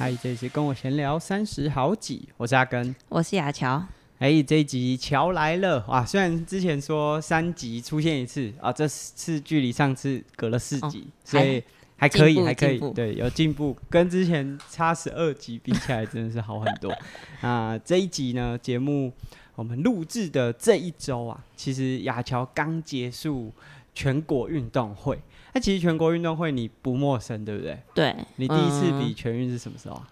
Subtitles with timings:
[0.00, 3.84] 嗨，这一次跟我闲聊三十好几，我是阿根，我是雅乔。
[4.18, 6.02] 哎，这一集乔来了哇！
[6.02, 11.62] 虽然之前说三集出现一次啊，这次距离上次隔了四集，哦、所以
[11.98, 16.90] 还可以，还可以，对，有进步，跟之前差十二集比起来，真的是好很多。
[17.42, 19.12] 那这一集呢，节目
[19.54, 23.52] 我们录制的这一周啊，其实雅乔刚结束
[23.94, 25.18] 全国运动会。
[25.52, 27.78] 那其实全国运动会你不陌生，对不对？
[27.94, 30.08] 对，你第一次比全运是什么时候啊？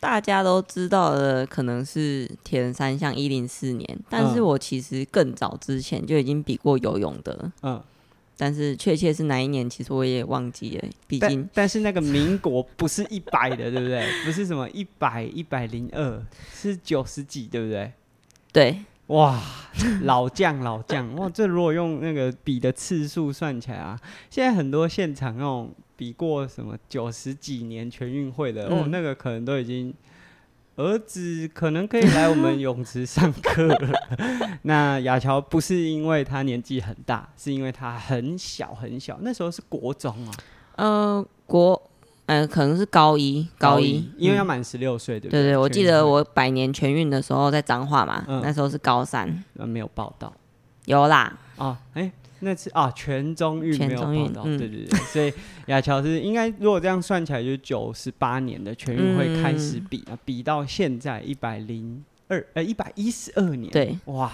[0.00, 7.82] 大家都知道的可能是铁人三项一零四年，但是我其实更早之前就已经比过游泳的，嗯，
[8.36, 10.88] 但是确切是哪一年，其实我也忘记了。
[11.06, 14.06] 毕竟，但是那个民国不是一百的，对不对？
[14.26, 16.22] 不是什么一百一百零二，
[16.52, 17.90] 是九十几，对不对？
[18.52, 18.84] 对。
[19.08, 19.38] 哇，
[20.02, 21.28] 老将老将 哇！
[21.28, 29.92] 这如果用那个比的次数算起来啊，现在很多现场那种比过什么九十几年全运会的、嗯、哦，那个可能都已经
[30.76, 33.92] 儿子可能可以来我们泳池上课了。
[34.62, 40.32] 那雅乔不是因为他年纪很大，是因为他很小很小，那时候是国中啊，
[40.76, 41.90] 呃，国。
[42.26, 45.42] 嗯、呃，可能是高一，高一，因为要满十六岁，对不对？
[45.42, 50.32] 对对，我记得我百年全运的时候在彰化嘛，嗯、那时候是高三，没有报道，
[50.86, 55.30] 有啦，哦，哎、欸，那次啊，全中运没有报到，对对对，所以
[55.66, 64.32] 亚乔是应该如果这样算起来，就是九十八年的全运会开始比啊，嗯、比到现在一百零二，呃，一百一十二年，对，哇，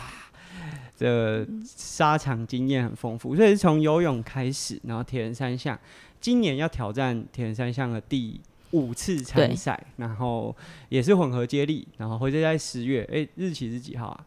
[0.96, 5.76] 这沙场经验很丰富，所以是从游泳开始，然后铁人三项。
[6.20, 8.40] 今年要挑战铁人三项的第
[8.72, 10.54] 五次参赛，然后
[10.88, 14.24] 也是混合接力，然后会在十月，哎，日期是几号啊？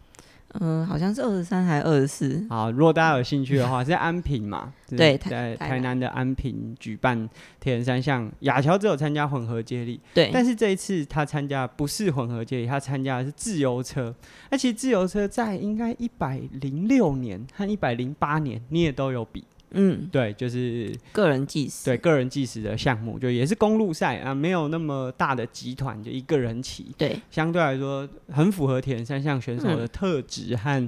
[0.60, 2.46] 嗯、呃，好像是二十三还是二十四？
[2.48, 4.72] 好，如果大家有兴趣的话，是在 安平嘛？
[4.88, 7.28] 对，在台南的安平举办
[7.60, 8.32] 铁人三项。
[8.42, 14.14] 雅乔只有参加混合接力，对，但是这一次他参加不是混合接力，他参加的是自由车。
[14.52, 19.44] 那其实自由车在应该一百零六年和一百零八年你也都有比。
[19.74, 30.82] 嗯，对，就是个人计时，对个人计时的项目，就也是公路赛啊，没有那么大的集团，就一个人骑，对，相对来说很符合铁人三项选手的特质和、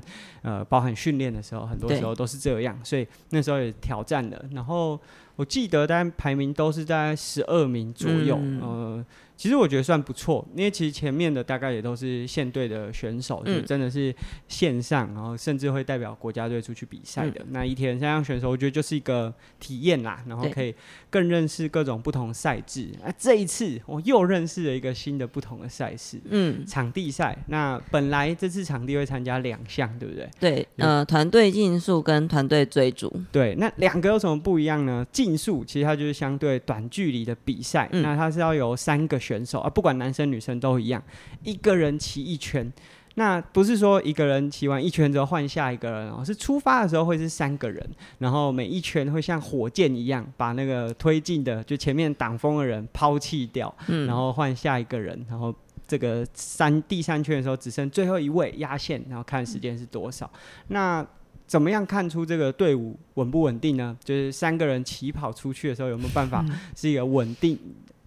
[0.44, 5.00] 嗯、呃，包含训练的时候，很多时候都是这样，所以那时候也挑战了，然后
[5.36, 9.06] 我记得大概排名都是在十二名左右，嗯、呃。
[9.38, 14.16] 其实我觉得算不错，因为其实前面的大概也都是县队的选手，嗯、就真的是
[14.48, 17.42] 线上，然后甚至会代表国家队出去比赛的。
[17.42, 20.74] 嗯、那以铁人三项选手，我觉得就是一个体验啦，然后可以
[21.10, 22.90] 更认识各种不同赛制。
[23.02, 27.38] 那啊，这一次我又认识了一个新的不同的赛事，嗯，场地赛。
[27.48, 30.30] 那本来这次场地会参加两项，对不对？
[30.40, 33.12] 对，呃，团队竞速跟团队追逐。
[33.34, 35.06] 对，那两个有什么不一样呢？
[35.12, 39.20] 竞速其实它就是相对短距离的比赛，嗯、那它是要有三个。
[39.26, 41.02] 选手啊，不管男生女生都一样，
[41.44, 42.72] 一个人骑一圈。
[43.18, 47.82] 那不是说一个人骑完一圈之后换下一个人哦，是出发的时候会是三个人，
[48.20, 55.56] 然后每一圈会像火箭一样把那个推进的就前面挡风的人抛弃掉，嗯，然后换下一个人，然后
[55.88, 60.30] 这个三第三圈的时候只剩最后一位压线，然后看时间是多少。
[60.34, 61.08] 嗯，那
[61.48, 63.98] 怎么样看出这个队伍稳不稳定呢？
[64.04, 67.58] 就是三个人起跑出去的时候有没有办法是一个稳定？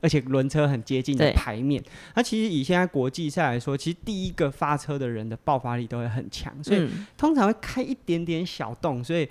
[0.01, 1.83] 而且轮车很接近的牌面，
[2.15, 9.27] 那其实以现在国际赛来说，其实第一个发车的人的爆发力都会很强，所以通常会开一点点小洞，所以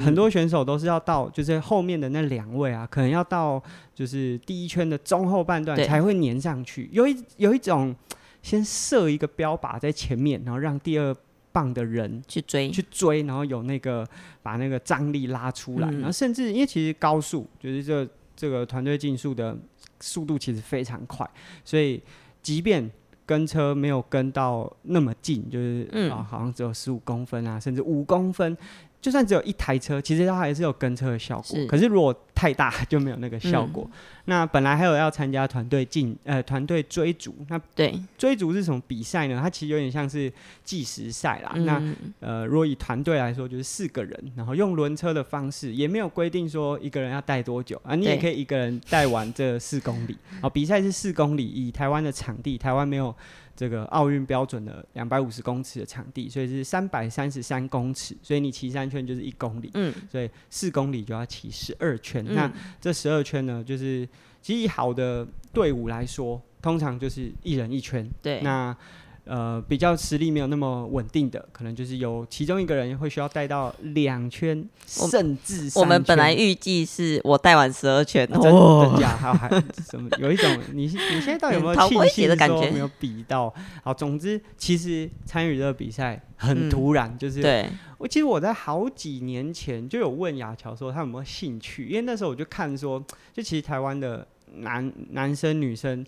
[0.00, 3.62] 很多选手都是要到就是后面的那两位啊，可能要到
[3.94, 6.88] 就是第一圈的中后半段才会粘上去。
[6.92, 7.94] 有一有一种
[8.42, 11.14] 先设一个标靶在前面，然后让第二
[11.52, 12.68] 棒的人去追。
[12.70, 14.04] 去追，然后有那个
[14.42, 19.56] 把那个张力拉出来，嗯、然后甚至因为其实高速就是这这个团队竞速的。
[20.00, 21.28] 速度其实非常快，
[21.64, 22.02] 所以
[22.42, 22.90] 即便
[23.26, 28.56] 跟车没有跟到那么近，就是、嗯、啊，好像只有十五公分啊，甚至五公分。
[29.00, 31.56] 就算只有一台车，其实它还是有跟车的效果。
[31.56, 33.84] 是可是如果太大，就没有那个效果。
[33.84, 39.38] 嗯、那本来还有要参加团队竞呃团队追逐，那对追逐是什么比赛呢？
[39.40, 40.32] 它其实有点像是
[40.64, 41.52] 计时赛啦。
[41.54, 50.16] 嗯、那呃，如果以团队来说，就是四个人，然后用轮车的方式，也没有规定说一个人要带多久啊，你也可以一个人带完这四公里。
[50.42, 53.14] 好，比赛是四公里，以台湾的场地，台湾没有。
[53.58, 62.24] 这个奥运标准的两百五十公尺的场地，所以是三百三十三公尺，所以你骑三圈就是一公里，嗯，所以四公里就要骑十二圈。
[62.28, 64.08] 嗯、那这十二圈呢，就是
[64.40, 68.08] 其实以好的队伍来说，通常就是一人一圈。
[68.22, 68.76] 对，那
[69.28, 79.08] 呃，比较实力没有那么稳定的，可能就是有其中一个人会需要带到两圈，甚至我们本来预计是我带完十二圈，真的假？
[79.20, 79.48] 还还
[79.86, 80.08] 什么？
[80.18, 82.70] 有一种你你现在到底有没有庆幸的感觉？
[82.70, 83.54] 没有比到。
[83.84, 92.98] 好，总之，其实参与这个比赛很突然，嗯、就是对我其实我在好几年前就有问雅乔说他有没有兴趣，因为那时候我就看说，
[93.34, 96.06] 就其实台湾的男男生女生。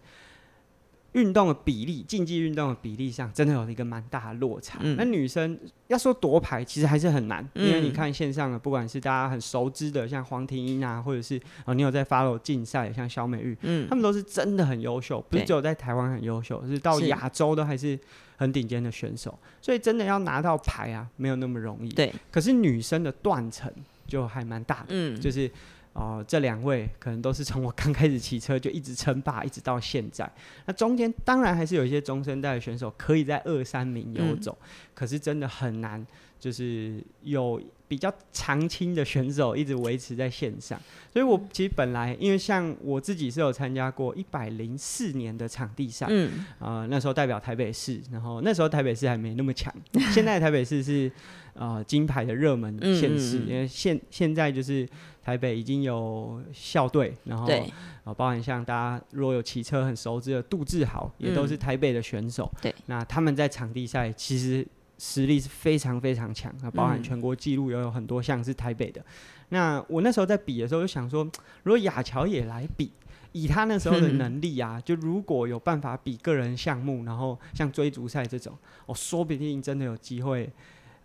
[1.12, 4.78] 运动的比例，竞技运动的比例上，真的有一个蛮大的落差。
[4.80, 5.58] 嗯、那女生
[5.88, 17.98] 要说夺牌，其实还是很难，嗯、因为你看线上的，不管是大家很熟知的，像黄庭英啊，或者是哦，你有在 follow 竞赛，像肖美玉，嗯，他们都是真的很优秀，不是只有在台湾很优秀，是到亚洲都还是
[18.36, 19.36] 很顶尖的选手。
[19.60, 21.88] 所以真的要拿到牌啊，没有那么容易。
[21.88, 23.68] 对，可是女生的断层
[24.06, 25.50] 就还蛮大的，嗯，就是。
[25.92, 30.30] 哦、呃，这两位可能都是从我刚开始骑车就一直称霸，一直到现在。
[30.66, 36.06] 那中间当然还是有一些中生代的选手可以在二三名游走，嗯、可是真的很难，
[36.38, 40.80] 就是有比较长青的选手一直维持在线上。
[41.12, 49.74] 所以我其实本来因为像我自己是有参加过一百零四年的场地赛，嗯，啊、呃，那时候代表台北市，然后那时候台北市还没那么强，
[50.14, 51.10] 现在台北市是
[51.54, 54.88] 呃金牌的热门县市，嗯、因为现现在就是。
[55.22, 57.70] 台北已经有校队，然后对
[58.04, 62.50] 啊，包含像大家如果有骑车很熟知的杜志豪，也都是台北的选手。
[62.60, 64.66] 对、嗯，那他们在场地赛其实
[64.98, 69.00] 实力是非常非常强，那包含全国纪录也有很多项是台北的。
[69.02, 69.04] 嗯、
[69.50, 71.22] 那我那时候在比的时候就想说，
[71.64, 72.90] 如果雅乔也来比，
[73.32, 78.56] 以他那时候的能力啊，嗯、就如果有办法比个人项目，然后像追逐赛这种，
[78.86, 80.50] 我说不定真的有机会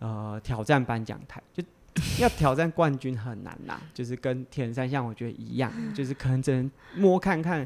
[0.05, 1.63] 呃挑战颁奖台就。
[2.19, 7.65] 要挑战冠军很难呐，就是跟铁人三项我觉得一样，就是可能只能摸看看，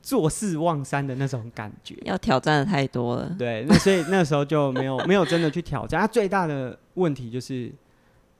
[0.00, 1.94] 坐视望山的那种感觉。
[2.06, 6.00] 要挑战的太多了，对，那所以那时候就没有没有真的去挑战。
[6.00, 7.70] 他最大的问题就是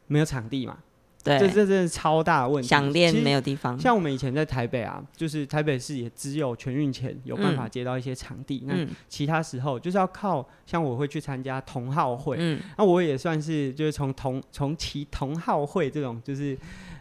[0.07, 0.79] 没有场地嘛。
[1.25, 2.69] 对，这这真是超大的问题。
[2.69, 3.79] 想练没有地方。
[3.79, 16.57] 像我们以前在台北啊，就是台北市也只有全运前有办法接到一些场地，嗯、那其他时候就是要靠像我会去参加同好会，嗯、那我也算是就是从同从骑同好会这种就是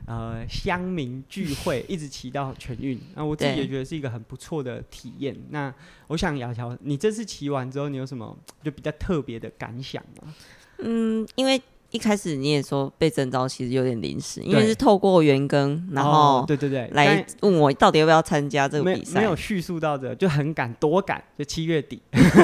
[0.08, 5.38] 呃乡民聚会一直骑到全运，那我自己也觉得是一个很不错的体验。
[5.52, 5.74] 那
[6.08, 10.34] 我想雅乔，你这次骑完之后，你有什么就比较特别的感想吗？
[10.80, 11.62] 嗯，因为。
[11.97, 16.88] 一开始你也说被征召其实有点临时，因为是透过员工，然后对对对。
[16.94, 21.99] 来问我到底要不要参加这个比赛，没有叙述到的，就很赶多赶，就七月底，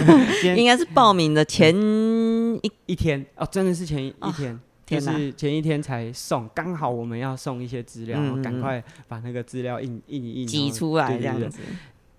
[0.57, 1.71] 应该是报名的前
[2.63, 3.23] 一一天。
[3.35, 11.59] 哦，真的是前一天，就是前一天才送，刚好我们要送一些资料，赶快把那个资料印印一印挤出来这样子。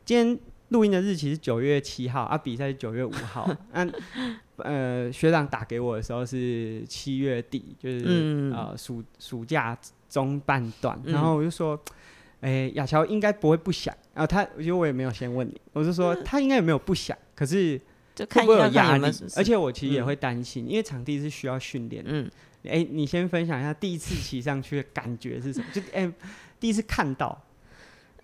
[0.04, 0.38] 今天
[0.68, 3.92] 录音的日期是九月七号啊，比赛是九月五号， 嗯。
[4.58, 9.76] 呃，学长打给我的时候是七月底，就是、嗯、呃暑暑假
[10.08, 11.76] 中半段，嗯、然后我就说，
[12.40, 17.76] 哎、欸，雅乔应该不会不想，然后他，因为我也没有先问你，我就说他应该也没有不想，可是
[18.16, 19.06] 会不会有压力？
[19.36, 22.04] 而且我其实也会担心，嗯、因为场地是需要训练。
[22.06, 22.30] 嗯，
[22.62, 25.66] 哎、欸，你先分享一下第一次骑上去的感觉是什么？
[25.74, 26.12] 就哎、欸，
[26.60, 27.36] 第一次看到。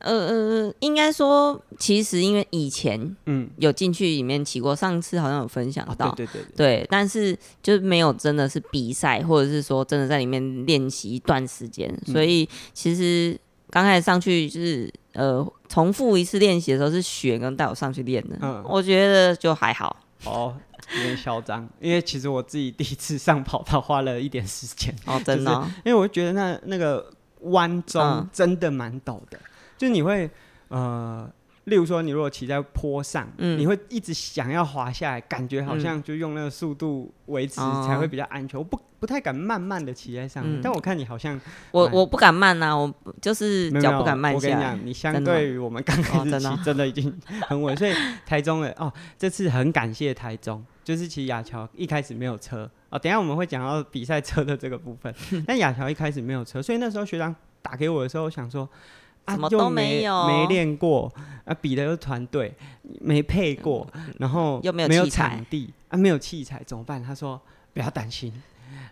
[0.01, 13.39] 呃呃，应该说，其实因为以前嗯有进去里面骑过，上次好像有分享到，对对对对，但是就没有真的是比赛，或者是说真的在里面练习一段时间，所以其实
[13.71, 19.97] 刚开始上去就是呃重复一次练习的时候是雪跟带我上去练的，嗯，我觉得就还好。
[20.25, 20.55] 哦，
[20.97, 27.11] 有点嚣张，因为其实我自己第一次上跑道花了一点时间哦，真的，因为我觉得那那个
[27.41, 29.41] 弯中真的蛮陡的。
[29.81, 30.29] 就你会，
[30.69, 31.27] 呃，
[31.65, 37.55] 例如说，你如果骑在坡上，嗯、你会一直想要滑下来，感觉好像就用那个速度维持
[37.87, 38.59] 才会比较安全。
[38.59, 44.55] 嗯、我不不太敢慢慢的骑在上面，嗯、但我看你好像，我我不敢慢呐、啊，我就是脚不敢慢下来。
[44.55, 47.19] 我跟你讲，你相对于我们刚开始骑，真的，真的已经
[47.49, 47.75] 很稳。
[47.75, 47.95] 所以
[48.27, 55.15] 台中的哦，这次很感谢台中，就是骑雅乔一开始没有车哦，等一下我们会讲到比赛车的这个部分，
[55.49, 58.69] 但雅乔一开始没有车，所以那时候学长打给我的时候，我想说。
[59.29, 61.13] 什么都没有，没练过
[61.45, 62.53] 啊，比的又团队
[63.01, 63.87] 没配过，
[64.19, 67.03] 然后又没有场地啊，没有器材怎么办？
[67.03, 67.41] 他说
[67.73, 68.33] 不要担心，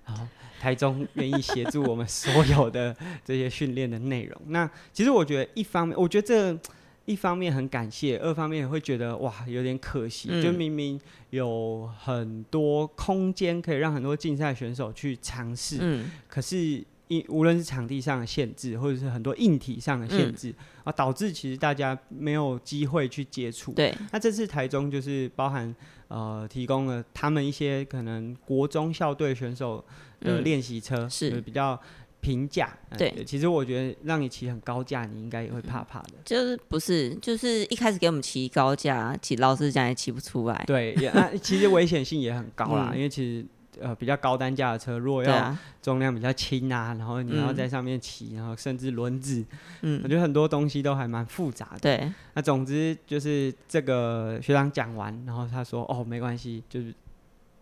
[0.07, 0.27] 然后
[0.61, 4.41] 台中愿意协助我们所有的这些训练的内容。
[4.47, 6.59] 那其实我觉得一方面，我觉得这
[7.05, 16.85] 一方面很感谢，二方面也会觉得哇，有点可惜，嗯、就明明有很多空间可以让很多竞赛选手去尝试，嗯，可是。
[17.09, 23.73] 因无论是场地上的限制，或者是很多硬体上的限制、嗯、啊，导致其实大家没有机会去接触。
[23.73, 25.75] 对，那这次台中就是包含
[26.09, 29.85] 呃提供了他们一些可能国中校队选手
[30.21, 31.81] 的练习车，嗯、是比较
[32.21, 32.77] 平价。
[32.99, 36.11] 对、呃，其实我觉得让你骑很高价，你应该也会怕怕的。
[36.25, 40.63] 就是不是，就是一开始给我们骑高架，骑老实讲也骑不出来。
[40.67, 43.47] 对，也啊，其实危险性也很高啦，嗯、因为其实。
[43.81, 49.45] 呃，比较高单价的车，如果要重量比较轻啊，啊，然后你要在上面骑，然后甚至轮子，
[49.83, 51.79] 嗯，我觉得很多东西都还蛮复杂的。
[51.81, 56.95] 对，那总之就是这个学长讲完，然后他说：“哦，没关系，就是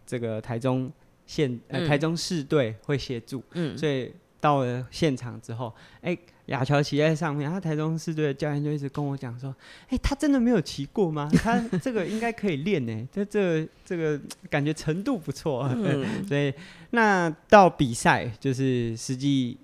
[0.06, 0.90] 这个台中
[1.26, 6.18] 县呃台中市队会协助。”嗯，所以到了现场之后，哎、欸。
[6.46, 9.50] 亚乔骑在上面，他台中市队的教练就一直跟我讲说
[9.90, 11.28] ：“哎、欸，他真的没有骑过吗？
[11.42, 14.16] 他这个应该可以练呢，这这这个
[14.48, 15.68] 感觉程度不错。
[15.74, 16.54] 嗯” 所以
[16.90, 19.58] 那到比赛就是实际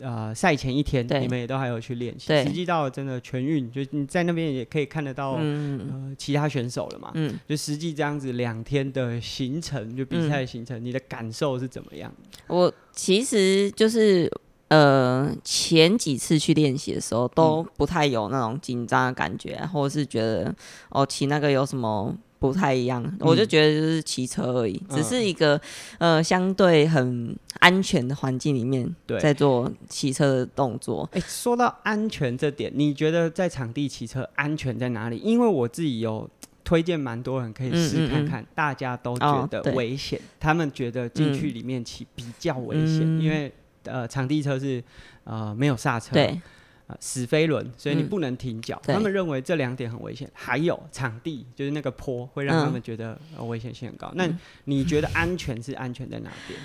[0.00, 2.26] 呃赛前一天，你们也都还有去练习。
[2.44, 7.10] 实际到真的全运，就你在那边也可以看得到、嗯、呃其他选手了嘛。
[7.14, 12.12] 嗯，就实际这样子两天的行程，就比赛行程、嗯，你的感受是怎么样？
[12.46, 14.30] 我其实就是。
[14.68, 20.52] 呃，前几次去练习的时候都不太有那种紧张的感觉，嗯，或者是觉得
[20.88, 22.12] 哦骑那个有什么
[22.52, 25.60] 不太一样，嗯，我就觉得就是骑车而已，嗯，只是一个
[25.98, 28.88] 呃相对很安全的环境里面
[29.20, 31.08] 在做骑车的动作。
[31.12, 35.18] 哎，说到安全这点，你觉得在场地骑车安全在哪里？
[35.18, 36.28] 因为我自己有
[36.64, 43.52] 推荐蛮多人可以试看看，嗯嗯嗯，大家都觉得危险，哦，他们觉得进去里面骑比较危险，嗯，因为。
[43.88, 44.82] 呃，场地车是
[45.22, 46.42] 呃没有刹车，对，
[46.88, 48.94] 呃死飞轮，所以你不能停脚，嗯。
[48.94, 50.30] 他们认为这两点很危险。
[50.32, 54.16] 还有场地就是那个坡会让他们觉得，呃、危险性很高，嗯。
[54.16, 56.58] 那你觉得安全是安全在哪边？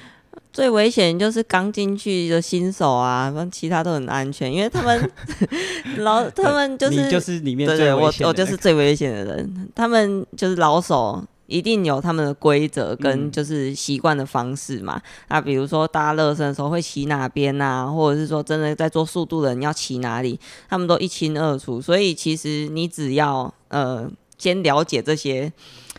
[0.53, 5.11] 最危险就是刚进去的新手啊，其他都很安全，因为他们
[5.97, 11.21] 老他们就是你就是里面最危险的，对对，我我就是最危险的人，他们就是老手。
[11.51, 14.95] 一定有他们的规则跟就是习惯的方式嘛。
[14.95, 20.39] 嗯、那比如说大家热身的时候会骑哪边啊，或者是说真的在做速度的人要骑哪里，
[20.69, 21.81] 他们都一清二楚。
[21.81, 25.51] 所以其实你只要呃先了解这些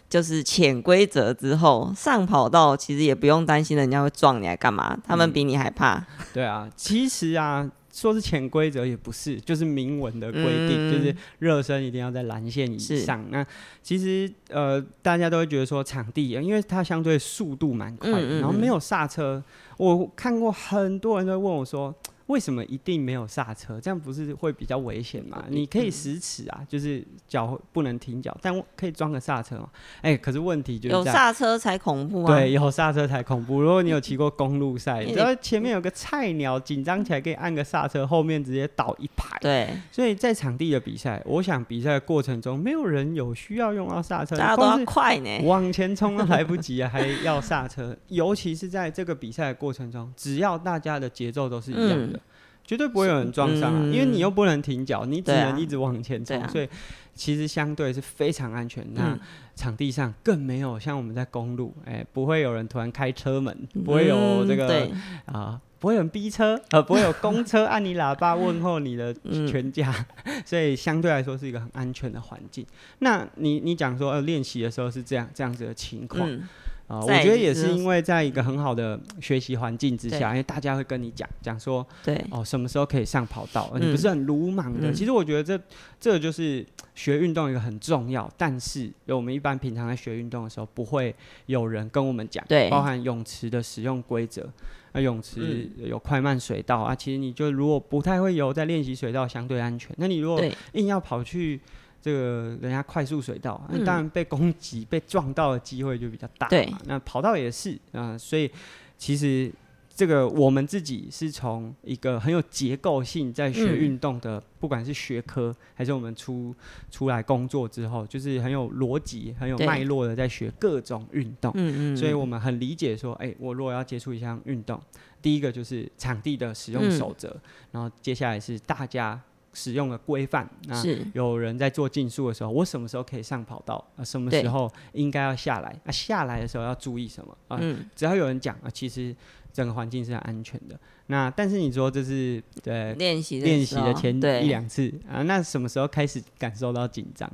[0.09, 5.97] 就是潜规则之后，上跑道其实也不用担心人家会撞你来干嘛，他们比你还怕。
[5.99, 7.71] 嗯、对啊，其实啊。
[7.93, 13.25] 说是潜规则也不是，就是明文的规定，嗯，就是热身一定要在蓝线以上。
[13.31, 13.47] 那
[13.83, 19.41] 其实呃，大家都会觉得说场地，因为它相对速度蛮快，嗯，然后没有刹车。
[19.77, 21.95] 我看过很多人都问我说。
[22.33, 23.79] 为什么一定没有刹车？
[23.79, 25.45] 这样不是会比较危险吗？
[25.51, 29.69] 你可以实齿啊，就是脚不能停脚，但可以装个刹车嘛。
[29.97, 32.35] 哎、欸，可是问题就是有刹车才恐怖啊！
[32.35, 33.61] 对，有刹车才恐怖。
[33.61, 39.39] 如果你有骑过公路赛，只要前面有个菜鸟紧张起来，可以按个刹车，后面直接倒一排。
[39.43, 47.95] 对，所以在场地的比赛，我想比赛的过程中，没有人有需要用到刹车，大家都要快呢，往前冲都来不及啊，还要刹车。
[48.09, 52.07] 尤其是在这个比赛的过程中，只要大家的节奏都是一样的。
[52.07, 52.21] 嗯
[52.65, 56.69] 绝对不会有人撞上啊、嗯，因为你又不能停脚，你只能一直往前冲、啊，所以
[57.15, 58.87] 其实相对是非常安全。
[58.95, 59.19] 那
[59.55, 64.89] 场地上更没有像我们在公路，哎、欸，不会有人突然开车门，不会有这个
[65.27, 69.13] 啊、不会有人逼车，呃，不会有公车 按你喇叭问候你的
[69.47, 69.93] 全家，
[70.47, 72.65] 所以相对来说是一个很安全的环境。
[73.01, 76.31] 那你你讲说呃练习的时候是这样这样子的情况。
[76.31, 76.49] 嗯
[76.89, 84.95] 啊、呃，我觉得也是因为在一个很好的学习环境之下，因为大家会跟你讲讲说，对哦，什么时候可以上跑道，你不是很鲁莽的、嗯。
[84.95, 85.59] 其实我觉得这
[85.99, 91.15] 这就是学运动一个很重要，但是我们一般平常在学运动的时候，不会
[91.47, 94.47] 有人跟我们讲，对，包含泳池的使用规则，
[94.93, 99.95] 啊，泳池有快慢水道啊，其实你就如果不太会游，在练习水道相对安全。
[99.97, 101.61] 那你如果硬要跑去。
[102.03, 106.51] 这个人家快速水道，那、嗯、当然被攻击、被撞到的机会就比较大嘛。
[106.51, 108.51] 对，那跑道也是啊、呃，所以
[108.99, 109.53] 其实
[109.95, 116.53] 这个我们自己是从一个很有结构性在学运动的、嗯，不管是学科还是我们出
[116.91, 121.53] 出来工作之后，就是很有逻辑、很有脉络的在学各种运动。
[121.55, 121.97] 嗯嗯。
[121.97, 124.83] 所以我们很理解说，哎、欸，我如果要接触一项运动，
[125.21, 127.41] 第一个就是场地的使用守则、嗯，
[127.71, 129.21] 然后接下来是大家。
[129.55, 130.83] 使用的规范，那
[131.13, 133.85] 有人在做竞速的时候，我什么时候可以上跑道？
[133.97, 135.79] 啊，什么时候应该要下来？
[135.85, 137.37] 啊，下来的时候要注意什么？
[137.49, 139.15] 啊，嗯、只要有人讲啊，其实
[139.53, 140.79] 整个环境是很安全的。
[141.09, 147.31] 那但是你说这是对练习练习的前一两次啊，那什么时候开始感受到紧张？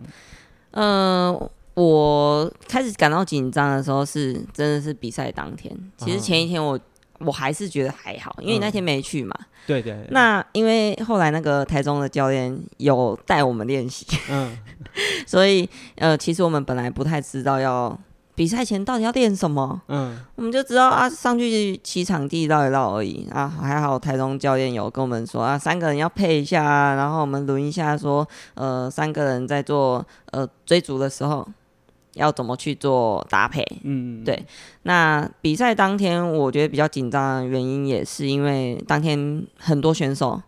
[0.72, 5.72] 嗯、呃，我开始感到紧张的时候是真的是比赛当天。
[5.96, 6.78] 其实前一天我。
[7.18, 9.34] 我还是觉得还好，因为你那天没去嘛。
[9.40, 10.06] 嗯、对，对对。
[10.10, 14.56] 那因为后来那个台中的教练有带我们练习，嗯，
[15.26, 17.98] 所以呃，其实我们本来不太知道要
[18.34, 23.48] 比赛前到底要练什么，嗯，我们就知道啊，上去骑场地绕一绕而已啊。
[23.48, 31.46] 还好台中教练有跟我们说啊，三个人要配一下，然后我们轮一下说，说呃，三个人在做呃追逐的时候。
[32.18, 33.64] 要怎么去做搭配？
[33.84, 34.44] 嗯，对。
[34.82, 40.40] 那比赛当天，我觉得比较紧张的原因，也是因为当天很多选手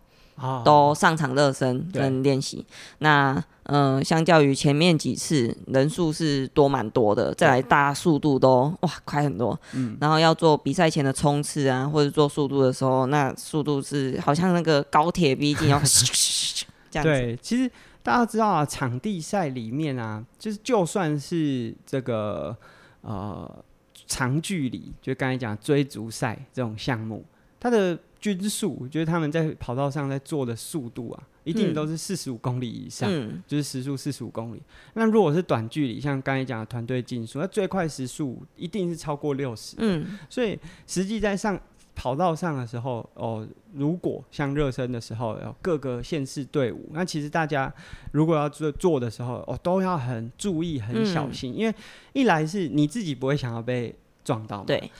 [0.65, 2.65] 都上场热身跟练习。
[2.99, 9.57] 那嗯、呃，相较于前面几次，人数是多蛮多的，再来大家速度都哇快很多。
[9.73, 17.03] 嗯，然后要做比赛前的冲刺啊，或者做速度的时候，那速度是好像那个高铁逼近要这样子。
[17.03, 17.71] 对，其实。
[18.03, 22.55] 大家知道啊，场地赛里面啊，就是就算是这个
[23.01, 23.63] 呃
[24.07, 27.23] 长距离，就刚才讲追逐赛这种项目，
[27.59, 34.61] 它的均速，就是他们在跑道上在做的速度啊，一定都是四十五公里以上，嗯、就是时速四十五公里。
[34.93, 39.75] 那如果是短距离，像刚才讲的团队竞速，那最快时速一定是超过六十。
[39.79, 41.59] 嗯，所以实际在上。
[42.01, 47.71] 跑道上的时候，哦，如果像热身的时候，有各个县市队伍，那其实大家
[48.11, 51.75] 如果要做做的时候，哦，都要很注意、很小心，嗯、因为
[52.13, 53.93] 一来是你自己不会想要被
[54.23, 54.91] 撞到嘛，对。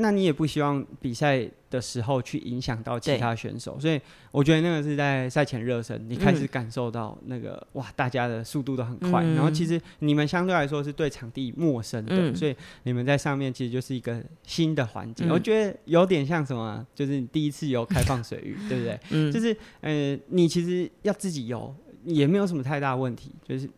[0.00, 4.00] 那你也不希望比赛的时候去影响到其他选手，所以
[4.30, 19.00] 我觉得那个是在赛前热身，你开始感受到那个、嗯、哇，大家的速度都很快，嗯、然后其实你们相对来说是对场地陌生的，嗯、所以你们在上面其实就是一个新的环境，嗯、我觉得有点像什么，就是你第一次游开放水域，对不对？
[19.10, 21.74] 嗯、就是呃，你其实要自己游
[22.04, 23.68] 也没有什么太大问题，就是。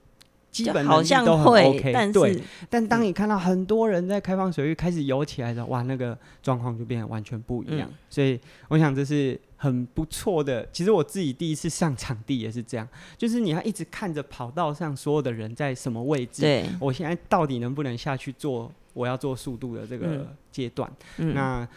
[0.50, 2.42] 基本能力都很 OK，但对。
[2.68, 7.88] 但当你看到很多人在开放水域开始游起来的时候，哇，那个状况就变得完全不一样。
[7.90, 8.38] 嗯、所以
[8.68, 10.68] 我想这是很不错的。
[10.72, 16.42] 其实我自己第一次上场地也是这样，就是你要一直看着跑道上所有的人在什么位置。
[16.42, 20.90] 对，我现在到底能不能下去做我要做速度的这个阶段？
[21.18, 21.68] 嗯、那。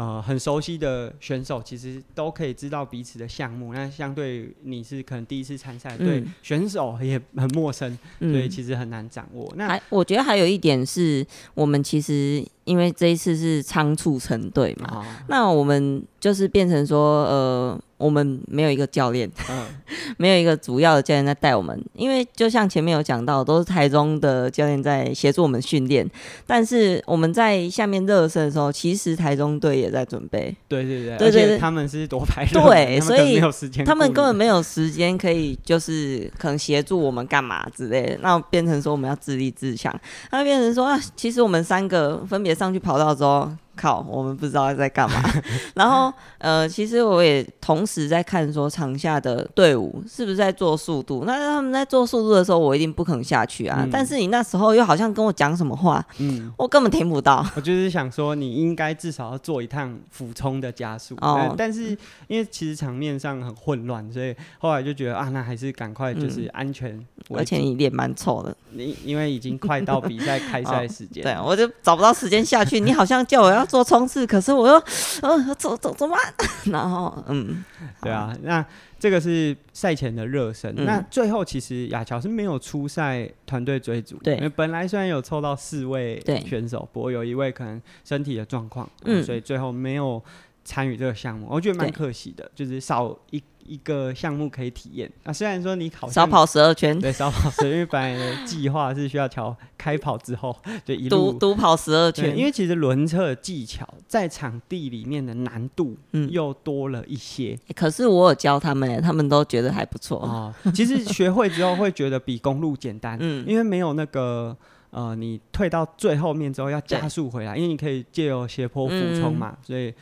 [0.00, 3.74] 呃，很熟悉的选手其实都可以知道彼此的项目。
[3.74, 9.52] 那相对你是可能第一次参赛，嗯、对选手也很陌生，嗯、所以其实很难掌握。
[9.56, 17.80] 那还我觉得还有一点是我们其实因为这一次是仓促成队嘛，哦、那我们就是变成说呃。
[18.00, 19.66] 我们没有一个教练，嗯，
[20.16, 26.10] 没有一个主要的教练在带我们，因为就像前面有讲到，都是台中的教练在协助我们训练。
[26.46, 30.56] 但是我们在下面热身的时候，其实台中队也在准备。
[30.66, 33.38] 对对对，而且他们是夺牌，对， 所以
[33.84, 38.18] 他们根本没有时间可以就是可能协助我们干嘛之类的。
[38.22, 39.94] 那变成说我们要自立自强，
[40.32, 43.50] 那变成说啊，其实我们三个分别上去跑道之后。
[43.80, 45.22] 靠，我们不知道在干嘛。
[45.74, 51.24] 然后，呃，其实我也同时在看说场下的队伍是不是在做速度。
[51.26, 53.80] 那他们在做速度的时候，我一定不可能下去啊。
[53.82, 57.42] 嗯、但是你那时候又好像跟我讲什么话，嗯，我根本听不到。
[57.56, 61.16] 我就是想说，你应该至少要做一趟俯冲的加速。
[61.22, 61.96] 哦，但是
[62.28, 67.38] 因为其实场面上很混乱，所以后来就觉得啊，那还是赶快就是安全、嗯。
[67.38, 72.78] 而且你脸蛮臭的，你因为已经快到比赛开赛时间、哦，对，我就找不到时间下去。
[72.78, 73.66] 你好像叫我要。
[73.70, 74.82] 做冲刺，可是我又，
[75.22, 76.48] 嗯，走走怎么办？
[76.72, 77.64] 然后，嗯，
[78.02, 78.64] 对啊，那
[78.98, 80.74] 这个是赛前的热身。
[80.76, 90.20] 嗯、那最后其实亚乔是没有出赛团队追逐，对，因为本来虽然有凑到四位选手，不过有一位可能身体的状况，嗯，所以最后没有
[90.64, 93.40] 参与这个项目，我觉得蛮可惜的，就是少一。
[93.70, 100.54] 一个项目可以体验啊，虽然说你考少跑十二圈，对，少跑十二圈，因为本来的计划是需要调开跑之后
[100.84, 105.96] 就一路独跑十二圈，因为其实轮测技巧在场地里面的难度
[106.30, 107.52] 又多了一些。
[107.52, 110.52] 嗯欸、可是我有教他们，他们都觉得还不错啊。
[110.74, 114.56] 其实学会之后会觉得比公路简单，嗯，因为没有那个
[114.90, 119.94] 呃，你退到最后面之后要加速回来，因为你可以借由斜坡俯冲嘛，嗯、所以。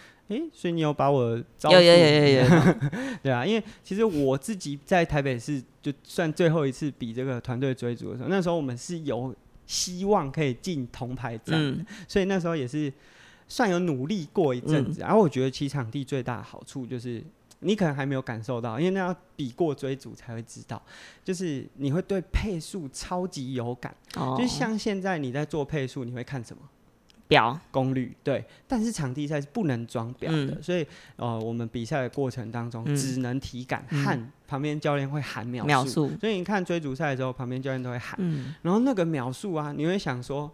[0.53, 2.49] 所以你有把我招有有有有有，
[3.23, 9.35] 对啊，因为其实我自己在台北市就算最后一次比这个团队追逐的时候，那时候我们是有
[9.67, 12.93] 希望可以进铜牌战，嗯、所以那时候也是
[13.49, 15.01] 算有努力过一阵子。
[15.01, 17.23] 然后、我觉得骑场地最大的好处就是，
[17.61, 20.83] 你可能还没有感受到，因为那要比过追逐才会知道，
[21.25, 23.95] 就是你会对配速超级有感。
[24.17, 26.63] 哦、就像现在你在做配速，你会看什么？
[27.29, 27.61] 表。
[27.71, 30.85] 功率对，但是场地赛是不能装表的，嗯、所以
[31.17, 36.11] 呃，我们比赛的过程当中只能体感，嗯、和旁边教练会喊秒数，秒数。
[36.19, 40.51] 所以你看追逐赛的时候，旁边教练都会喊，嗯、然后那个秒数啊，你会想说，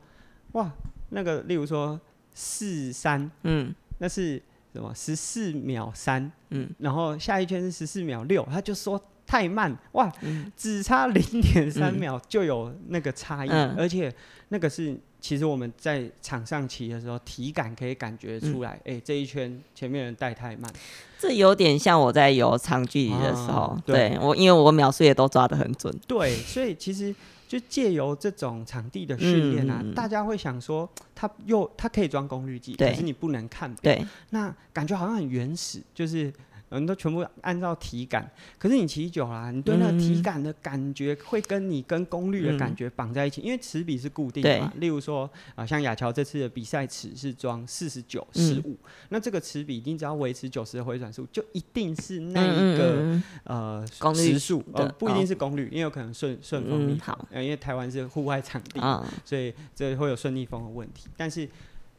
[0.53, 0.71] 哇，
[1.11, 1.99] 那个例如说
[2.35, 4.93] 四三，嗯，那是什么？
[4.95, 14.13] 十四秒三，嗯，然后下一圈是十四秒六，他就说太慢，哇，嗯、只差零点三秒就有那个差异，嗯、而且
[14.49, 20.73] 那个是其实我们在场上骑的时候体感可以感觉出来，哎、这一圈前面人带太慢，
[21.19, 27.15] 这有点像我在游长距离的时候，啊、对，对我因为我秒数也都抓得很准，对，所以其实。
[27.47, 34.05] 就借由这种场地的训练啊，嗯、大家会想说，它又它可以装功率计，可是你不能看表，对。
[34.31, 36.33] 那感觉好像很原始，就是。
[36.75, 44.73] 人都全部按照体感，可是你骑久了，你对那个体感的感觉会跟你跟功率的感觉绑在一起，因为齿比是固定的嘛。
[44.77, 48.77] 例如说啊，像亚乔这次的比赛齿是装四十九十五，
[49.09, 58.81] 那这个齿比你只要维持九十的回转数，就一定是那一个呃时速，呃不一定是功率，因为有可能顺顺风逆好，因为台湾是户外场地，
[59.25, 61.49] 所以这会有顺逆风的问题，但是。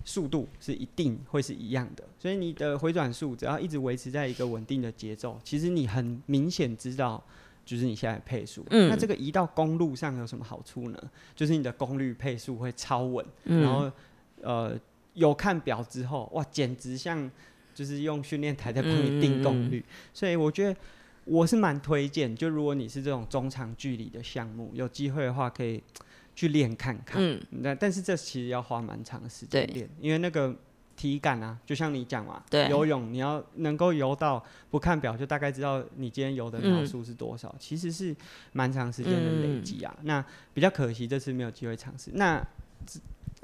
[0.07, 7.21] 速度是一定会是一样的，所以你的回转数只要一直维持在一个稳定的节奏，其实你很明显知道，
[7.65, 8.63] 就是你现在配速。
[8.69, 11.11] 嗯，那这个移到公路上有什么好处呢？
[11.35, 13.91] 就是你的功率配速会超稳，嗯、然后
[14.43, 14.79] 呃
[15.15, 17.27] 有看表之后，哇，简直像
[17.73, 19.79] 就是用训练台在帮你定功率。
[19.79, 20.79] 嗯嗯嗯，所以我觉得
[21.23, 25.81] 我是蛮推荐，就如果你是这种中长距离的项目，有机会的话可以。
[26.35, 30.53] 去练看看，嗯，那但是这其实要花蛮长的时间练，因为那个
[30.95, 32.67] 体感啊，就像你讲嘛，对。
[32.69, 38.15] 游泳你要能够游到不看表就大概知道你今天游的秒数是多少，嗯、其实是
[38.51, 39.93] 蛮长时间的累积啊。
[39.99, 42.11] 嗯、那比较可惜这次没有机会尝试。
[42.13, 42.45] 那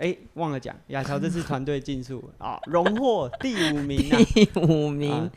[0.01, 5.31] 哎、欸，忘了讲，亚乔这次团队竞速啊，荣获第五名啊， 第五名，啊、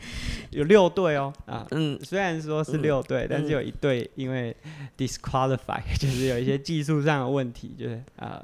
[0.48, 4.56] 有六队哦，啊，嗯，虽然说是六队，嗯、但是有一队因为
[4.96, 8.42] disqualify， 就是有一些技术上的问题，就是啊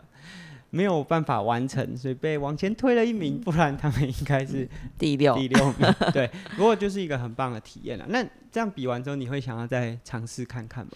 [0.69, 5.95] 没有办法完成，所以被往前推了一名，不然他们应该是第六第六名。
[6.13, 8.05] 对，不过就是一个很棒的体验了。
[8.11, 10.93] 那这样比完之后，你会想要再尝试看看吗？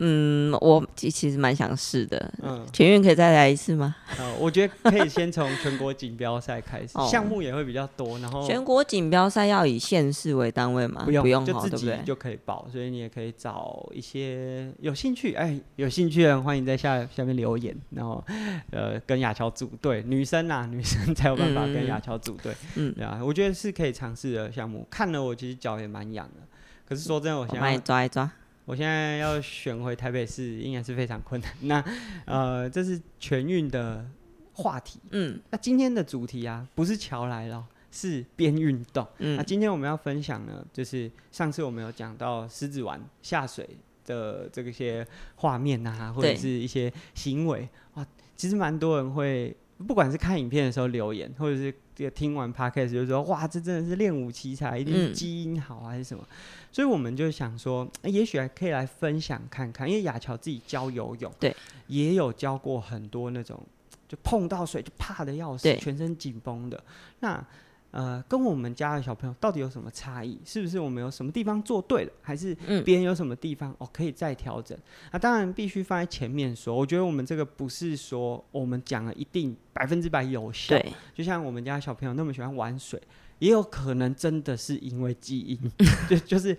[0.00, 2.32] 嗯，我其实蛮想试的。
[2.42, 3.94] 嗯，全运可以再来一次吗？
[4.18, 8.18] 呃，我觉得可以先从全国锦标赛开始， 项目也会比较多。
[8.20, 11.02] 然后全国锦标赛要以县市为单位吗？
[11.04, 12.66] 不用，不用，就自己就可以报。
[12.70, 18.24] 所以你也可以找一些有兴趣，哎，有兴趣的人欢迎在下下面留言，然后
[18.70, 20.02] 呃跟亚乔组队。
[20.06, 22.54] 女生啊， 女生才有办法跟亚乔组队。
[22.76, 24.86] 嗯，对啊，我觉得是可以尝试的项目。
[24.90, 26.42] 看了我其实脚也蛮痒的，
[26.88, 28.30] 可是说真的，我想要抓一抓。
[28.68, 31.50] 我现在要选回台北市，应该是非常困难。
[31.62, 31.84] 那
[32.26, 34.06] 呃，这是全运的
[34.52, 35.00] 话题。
[35.10, 39.08] 嗯，那今天的主题啊，不是桥来了，是边运动。
[39.20, 43.66] 嗯，那今天我们要分享呢，就是上次我们有讲到狮子丸下水
[44.04, 51.74] 的这个些画面啊，或者是一些行为对哇，其实蛮多人会，不管是看影片的时候留言，或者是
[52.10, 56.22] 听完 podcast 就说，哇，这真的是练武奇才，一定是基因好还是什么？
[56.70, 61.54] 嗯所以我们就想说，欸、也许还可以来分享看看，因为亚乔自己教游泳，对，
[61.86, 63.60] 也有教过很多那种
[64.06, 66.82] 就碰到水就怕的要死，全身紧绷的。
[67.20, 67.44] 那
[67.90, 70.38] 呃，跟我们家的小朋友到底有什么差异？
[70.44, 72.54] 是不是我们有什么地方做对了，还是
[72.84, 74.76] 别人有什么地方、嗯、哦可以再调整？
[75.10, 76.76] 那当然必须放在前面说。
[76.76, 83.00] 我觉得我们这个不是说我们讲了一定百分之百有效，对，就像我们家小朋友那么喜欢玩水。
[83.38, 85.72] 也有可能真的是因为基因，
[86.10, 86.56] 就就是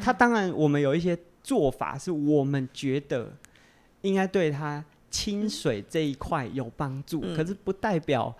[0.00, 3.32] 他当然我们有一些做法是我们觉得
[4.02, 8.34] 应该对他清水这一块有帮助，可是不代表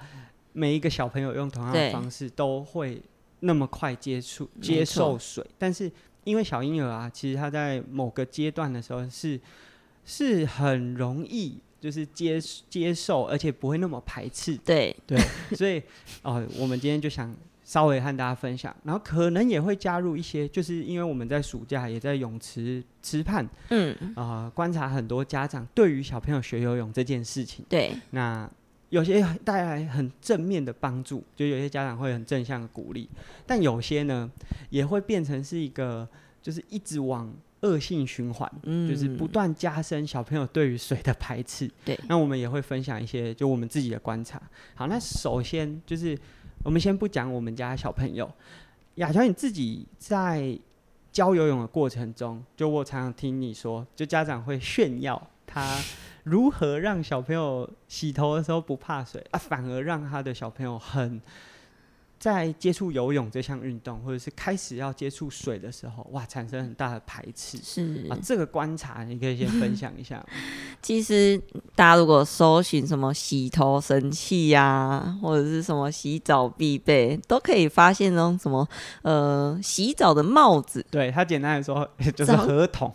[0.52, 3.00] 每一个小朋友用同样的方式都会
[3.40, 5.42] 那么快接触接受水。
[5.56, 5.90] 但是
[6.24, 9.40] 因为小婴儿啊，其实他在某个阶段的时候是
[10.04, 14.54] 是很容易就是接接受，而且不会那么排斥。
[14.58, 15.18] 对对，
[15.56, 15.82] 所以
[16.20, 17.34] 哦，我们今天就想。
[17.68, 23.94] 稍微和大家分享，然后可能也会加入一些，就是因为我们在暑假也在泳池池畔，嗯。
[24.14, 28.50] 啊、呃，观察很多家长对于小朋友学游泳这件事情，对，那
[28.88, 33.06] 有些带来很正面的帮助，就有些家长会很正向的鼓励，
[33.46, 34.30] 但有些呢
[34.70, 36.08] 也会变成是一个，
[36.40, 44.40] 就是一直往恶性循环，嗯，就是不断加深小朋友对于水的排斥，对，那我们也会分享一些就我们自己的观察。
[44.74, 46.18] 好，那首先就是。
[46.64, 48.30] 我们先不讲我们家小朋友，
[48.96, 50.58] 亚乔，你自己在
[51.12, 55.78] 教游泳的过程中，就我常常听你说，就家长会炫耀他
[56.24, 61.20] 如何让小朋友洗头的时候不怕水啊，反而让他的小朋友很
[62.18, 67.58] 在接触游泳这项运动，或者是开始要接触水的时候，哇，产生很大的排斥。
[67.62, 70.24] 是啊，这个观察你可以先分享一下。
[70.82, 71.40] 其实
[71.74, 78.68] 大家如果搜寻什么洗头神器呀、啊，或者是什么洗澡必备，都可以发现那种什么
[79.02, 80.84] 呃洗澡的帽子。
[80.90, 82.92] 对，它简单来说 就是合同，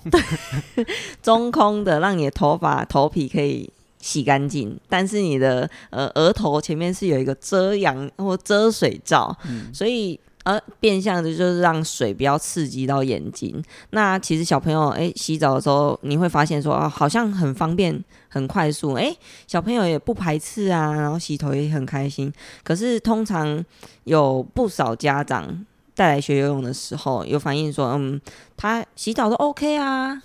[1.24, 3.72] 中空的，让你的头发头皮可以。
[4.04, 13.64] 洗干净，但是你的呃额头前面是有一个遮阳或遮水罩，嗯、所以呃变相的就是让水不要刺激到眼睛。
[13.92, 22.30] 那其实小朋友哎、欸、洗澡的时候，你会发现说啊好像很方便很快速，哎、欸、小朋友也不排斥啊，然后洗头也很开心。
[22.62, 23.64] 可是通常
[24.04, 25.66] 有不少家长。
[25.96, 28.20] 带来学游泳的时候，有反映说，嗯，
[28.58, 30.20] 他洗澡都 OK 啊，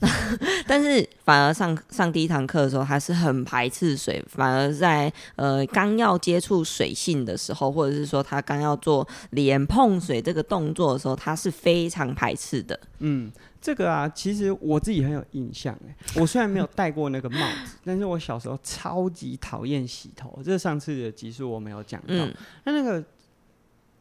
[0.68, 12.78] 但是反而上上第一堂课的时候，他是很排斥水，反而在呃刚要接触水性的时候，或者是说他刚要做脸碰水这个动作的时候，他是非常排斥的。
[12.98, 23.02] 嗯，这个啊，其实我自己很有印象诶，我虽然没有戴过那个帽子，但是我小时候超级讨厌洗头，这上次的集数我没有讲到，那、嗯、那个。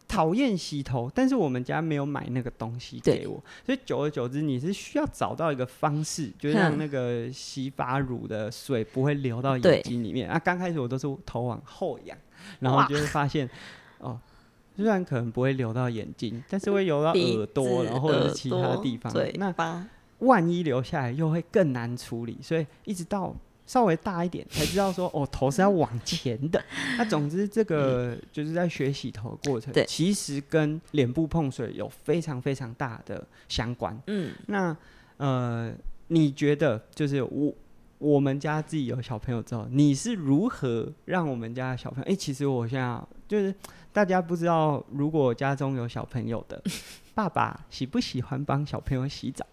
[0.08, 10.30] 讨厌洗头，但是我们家没有买那个东西给我，所以久而久之，你是需要找到一个方式，就是让那个洗发乳的水不会流到眼睛里面。
[10.30, 12.18] 啊，刚开始我都是头往后仰，
[12.60, 13.50] 然后就会发现，
[14.00, 14.20] 哦，
[14.76, 19.12] 虽然可能不会流到眼睛，但是会流到耳朵， 然后或者是其他地方。
[19.36, 19.88] 那
[20.20, 23.36] 万一流下来又会更难处理，所以一直到。
[23.68, 26.64] 稍微大一点才知道说哦，头是要往前的。
[26.98, 34.00] 那总之这个就是在学洗头的过程，对，其实跟脸部碰水有非常非常大的相关。
[34.08, 34.76] 嗯，那
[35.18, 35.74] 呃，
[36.10, 37.54] 你觉得就是我
[37.98, 42.06] 我们家自己有小朋友之后，你是如何让我们家的小朋友？
[42.06, 43.54] 哎、欸，其实我现在就是
[43.92, 46.62] 大家不知道，如果家中有小朋友的
[47.16, 49.44] 爸爸喜不喜欢帮小朋友洗澡？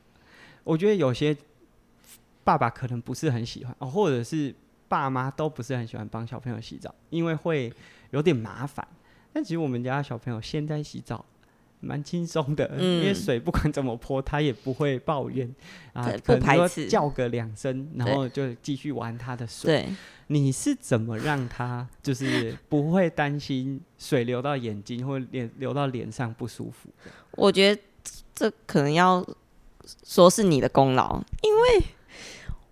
[0.64, 1.34] 我觉得有些。
[2.44, 4.54] 爸爸可能不是很喜欢哦，或者是
[4.88, 7.72] 爸妈都不是很喜欢帮小朋友洗澡，因为会
[8.10, 8.86] 有点麻烦。
[9.32, 11.24] 但其实我们家小朋友现在洗澡
[11.80, 15.50] 蛮轻松的，嗯，因为水不管怎么泼，他也不会抱怨
[15.92, 19.72] 啊，可能说叫个两声，然后就继续玩他的水。
[19.72, 19.94] 对，
[20.26, 26.90] 你是怎么让他就是不会担心水流到眼睛或脸流到脸上不舒服？
[27.32, 27.82] 我觉得
[28.34, 29.26] 这可能要
[30.04, 31.86] 说是你的功劳，因为。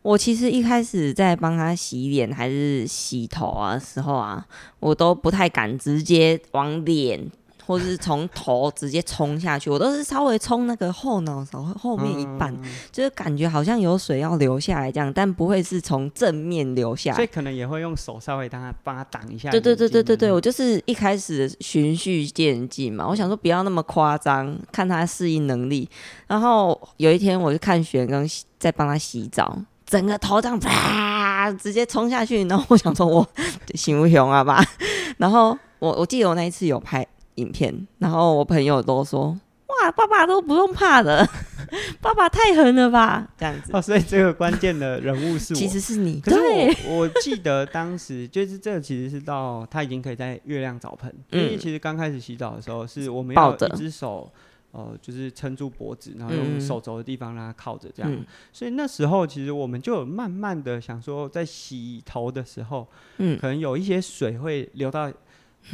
[0.02, 4.46] 我其实一开始在帮他洗脸还是洗头啊的时候啊，
[4.78, 7.20] 我都不太敢直接往脸
[7.66, 19.50] 或是从头直接冲下去，我都是稍微冲那个后脑勺后面一半，嗯，就是感觉好像有水要流下来这样，但不会是从正面流下来，所以可能也会用手稍微帮他帮他挡一下。
[19.50, 25.88] 对对对对对对，我就是一开始循序渐进嘛，我想说不要那么夸张，看他适应能力。
[26.26, 28.26] 然后有一天我就看玄刚
[28.58, 29.56] 在帮他洗澡。
[29.90, 33.26] 整个头这样啪，直接冲下去，然后我想说我
[33.74, 34.64] 行不行啊吧？
[35.18, 41.28] 然后我我记得我那一次有拍影片，然后我朋友都说哇，爸爸都不用怕的，
[42.00, 43.26] 爸爸太狠了吧？
[43.36, 43.72] 这样子。
[43.72, 46.20] 哦，所以这个关键的人物是我，其实是你。
[46.20, 46.38] 可是
[46.86, 54.30] 我我记得当时就是这个，其实是到他已经可以在月亮澡盆，嗯，因为其实刚开始洗澡的时候是我们要一只手。
[54.72, 58.24] 呃，就是撑住脖子，然后用手肘的地方让它靠着这样，嗯。
[58.52, 62.86] 所以那时候其实我们就有慢慢的想说，在洗头的时候，
[63.18, 65.12] 嗯，可能有一些水会流到，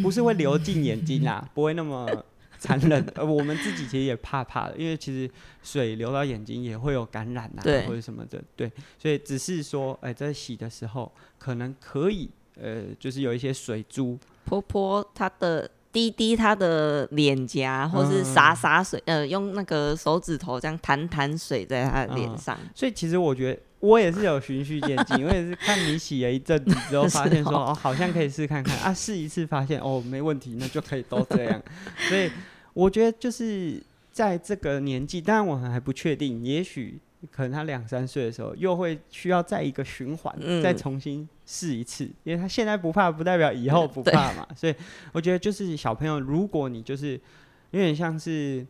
[0.02, 2.08] 不是会流进眼睛啦， 不会那么
[2.58, 3.04] 残忍。
[3.14, 5.30] 呃，我们自己其实也怕怕的，因为其实
[5.62, 8.42] 水流到眼睛也会有感染啊，或者什么的。
[8.56, 15.70] 对，所以只是说，哎，欸，在洗的时候可能可以，呃，就是有一些水珠婆婆她的。
[15.96, 22.68] 滴滴他的脸颊，或是洒洒水，嗯，呃，用那个手指头这样弹弹水在他的脸上，嗯。
[22.74, 31.62] 所以其实我觉得我也是有循序渐进， 我也是看你洗了一阵子之后， 发现说哦，哦，好像可以试看看啊，试一次发现哦没问题，那就可以都这样。
[32.10, 32.30] 所以
[32.74, 33.82] 我觉得就是
[34.12, 37.00] 在这个年纪，当然我们还不确定，也许。
[37.30, 42.04] 可能他两三岁的时候，又会需要再一个循环，嗯，再重新试一次。
[42.24, 44.46] 因为他现在不怕，不代表以后不怕嘛。
[44.54, 44.74] 所以
[45.12, 47.20] 我觉得，就是小朋友，如果你就是
[47.70, 48.64] 有点像是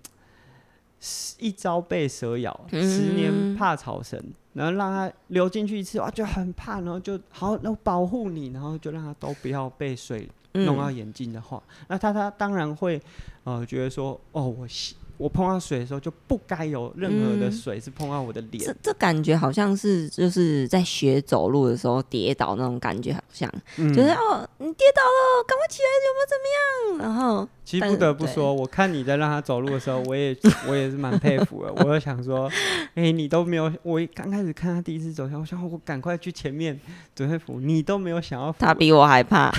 [1.38, 4.18] 一朝被蛇咬，嗯，十年怕草绳，
[4.54, 13.00] 然后让他流进去一次，哇，就很怕，然后就好，然后保护你，然后就让他都不要被水弄到眼睛的话，嗯，那他他当然会
[13.44, 14.96] 呃觉得说，哦，我洗。
[15.18, 18.64] 我碰到水的时候就不该有任何的水是碰到我的脸。
[18.64, 26.66] 这这感觉好像是就是在学走路的时候跌倒那种感觉，好像、嗯、就是哦，你跌倒了，赶快起来，有没有怎么样？
[26.98, 30.36] 然后，其实不得不说，我看你在让他走路的时候，我也
[30.68, 31.72] 我也是蛮佩服的。
[31.72, 32.50] 我就想说，
[32.94, 36.78] 哎、欸，你都没有，我刚开始看他第一次走下，我想我赶快去前面
[37.14, 38.58] 准备扶，你都没有想要扶。
[38.60, 39.52] 他比我还怕。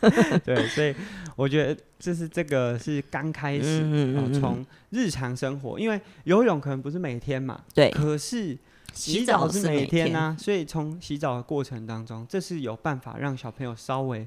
[0.44, 0.94] 对，所以
[1.34, 8.56] 我觉得这是这个是刚开始，嗯从、日常生活，因为游泳可能不是每天嘛，对，可是。
[8.92, 14.26] 洗澡是每天呐、啊，所以从洗澡的过程当中，这是有办法让小朋友稍微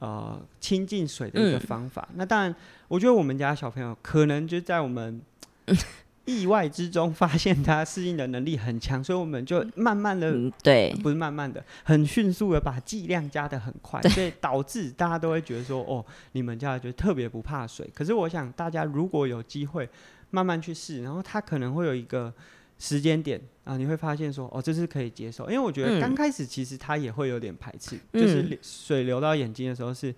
[0.00, 2.04] 呃亲近水的一个方法。
[2.10, 2.52] 嗯、那当然，
[2.88, 5.20] 我觉得我们家小朋友可能就在我们
[6.24, 17.88] 意外之中发现他适应的能力很强，所以我们就慢慢的、嗯、对，不是慢慢的，很迅速的把剂量加的很快，所以导致大家都会觉得说，哦，你们家就特别不怕水。
[17.94, 19.88] 可是我想大家如果有机会
[20.30, 22.32] 慢慢去试，然后他可能会有一个。
[22.76, 30.12] 时间点啊，你会发现说，哦，这是可以接受，因为我觉得刚开始其实他也会有点排斥，嗯、就是水流到眼睛的时候是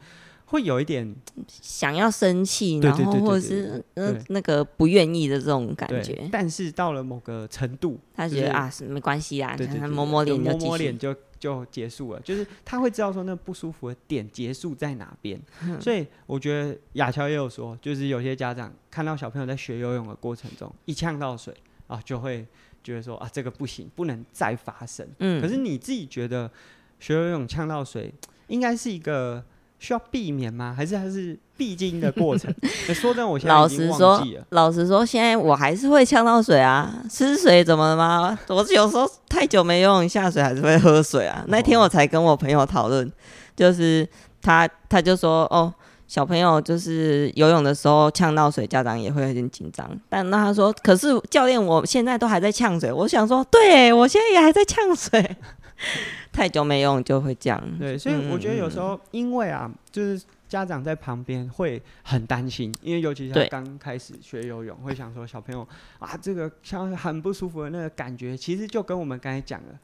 [0.47, 1.15] 会有一点
[1.49, 6.29] 想要生气，然后或者是呃那个不愿意的这种感觉。
[6.33, 9.57] 但是到了某个程度，他觉得、就是、啊是没关系啊，
[9.91, 15.41] 摸摸脸摸摸脸就就结束了，就是他会知道说那不舒服的点结束在哪边。
[15.63, 21.55] 嗯、所以我觉得雅乔也有说，就是有些家长看到小朋友在学游泳的过程中一呛到水。
[21.89, 22.45] 啊，就会
[22.83, 25.07] 觉得说啊，这个不行，不能再发生。
[25.21, 26.51] 嗯，可是你自己觉得
[26.99, 28.13] 学游泳呛到水，
[28.49, 29.45] 应该是一个
[29.79, 30.75] 需要避免吗？
[30.77, 32.53] 还是它是必经的过程？
[32.89, 33.55] 欸、说真的，我现在。
[33.55, 36.95] 老实说，老实说，现在我还是会呛到水啊。
[37.11, 38.39] 吃水怎么了吗？
[38.49, 41.45] 我是有时候太久没游泳下水，还是会喝水啊。
[41.49, 43.11] 那天我才跟我朋友讨论，
[43.55, 44.09] 就是
[44.43, 45.73] 他他就说哦。
[46.09, 49.91] 小朋友就是游泳的时候呛到水，家长也会有点紧张。
[50.09, 52.93] 但那他说，可是教练，我现在都还在呛水。
[52.93, 55.37] 我想说，对，我现在也还在呛水，
[56.33, 57.63] 太久没用就会这样。
[57.79, 65.67] 对，所以我觉得有时候，因为啊，就是家长在旁边会很担心，因为尤其是刚开始学游泳，会想说小朋友
[65.99, 69.79] 啊，这个像很不舒服的那个感觉，其实就跟我们刚才讲的。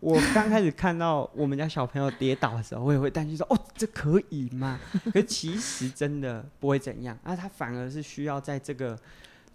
[0.00, 4.78] 我刚开始看到我们家小朋友跌倒的时候，我也会担心说：“哦，这可以吗？”
[5.12, 8.96] 可是其实真的不会怎样，啊，他反而是需要在这个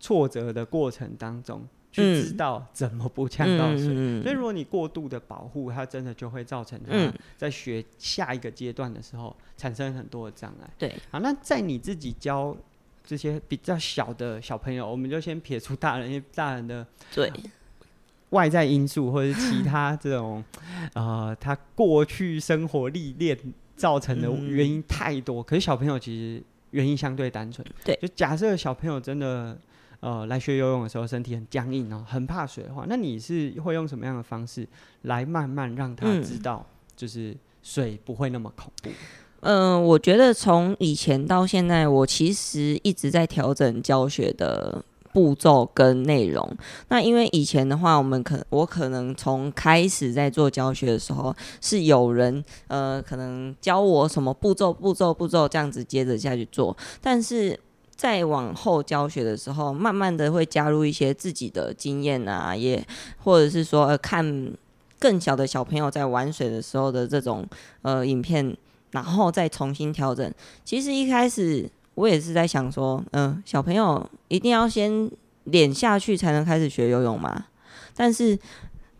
[0.02, 3.88] 挫折的过程当中去知道怎么不呛到水。
[3.90, 6.92] 嗯、所以，如果你过度的保护，它真的就会造成他
[7.38, 10.70] 在学下一个阶段的时候产生很多的障碍。
[10.78, 12.54] 对，好，那在你自己教
[13.06, 17.32] 这些比较小的小朋友，我们就先撇除大人，因为大人的对。
[18.32, 20.44] 外在因素或者是其他这种，
[20.96, 23.38] 呃，他过去生活历练
[23.76, 25.44] 造成的原因太多。
[25.44, 27.64] 嗯、可是小朋友其实原因相对单纯。
[27.86, 29.56] 对，就假设小朋友真的
[30.04, 34.68] 呃来学游泳的时候身体很僵硬哦，很怕水的话，那你是会用什么样的方式
[35.04, 38.90] 来慢慢让他知道，就是水不会那么恐怖？
[39.40, 44.84] 嗯、呃，我觉得从以前到现在，我其实一直在调整教学的。
[45.14, 57.56] 步骤跟内容，那因为以前的话，我们可我可能从开始在做教学的时候，是有人呃可能教我什么步骤步骤步骤这样子接着下去做，但是
[58.04, 62.86] 再往后教学的时候，慢慢的会加入一些自己的经验啊，也
[63.24, 64.52] 或者是说呃看
[65.00, 67.48] 更小的小朋友在玩水的时候的这种
[67.82, 68.58] 呃影片，
[68.92, 70.30] 然后再重新调整。
[70.66, 71.70] 其实一开始。
[71.96, 75.08] 我也是在想说，嗯、小朋友一定要先
[75.44, 77.46] 脸下去才能开始学游泳吗？
[77.96, 78.36] 但是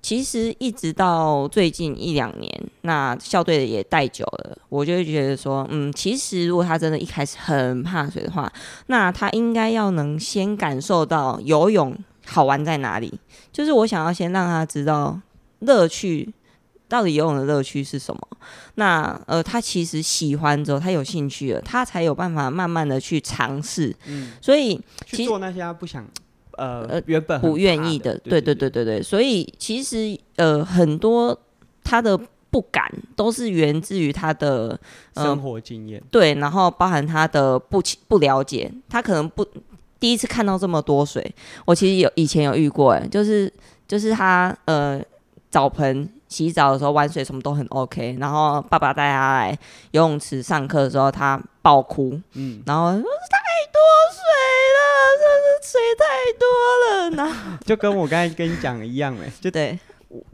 [0.04, 8.52] 其实一直到最近一两年，那校队的也带久了，我就会觉得说，嗯，其实如果他真的一开始很怕水的话，
[8.88, 13.18] 那他应该要能先感受到游泳好玩在哪里。
[13.52, 15.20] 就是我想要先让他知道
[15.60, 16.34] 乐趣。
[16.90, 18.22] 到底游泳的乐趣是什么？
[18.76, 23.96] 那呃，他其实喜欢之后，他有兴趣了，他才有办法慢慢的去尝试。
[24.06, 26.06] 嗯，所以去做那些他不想
[26.58, 29.02] 呃呃原本不愿意的，对对对对对。
[29.02, 31.38] 所以其实呃很多
[31.84, 34.80] 他的不敢都是源自于他的、
[35.16, 39.46] 呃、生活经验，对，然后包含他的不不了解，他可能不
[40.00, 41.34] 第一次看到这么多水。
[41.66, 43.52] 我其实有以前有遇过，哎，就是
[43.88, 45.02] 就是他呃
[45.50, 46.10] 澡盆。
[46.30, 49.60] 洗澡的时候玩水什么都很 OK，然后爸爸带他来
[49.92, 52.92] 游泳池上课的时候，他爆哭，嗯，然后
[54.12, 54.22] 水
[54.78, 54.82] 了，
[55.20, 56.04] 真是水太
[56.40, 56.46] 多
[56.86, 59.80] 了，呢 就跟我刚才跟你讲的一样，哎，就对。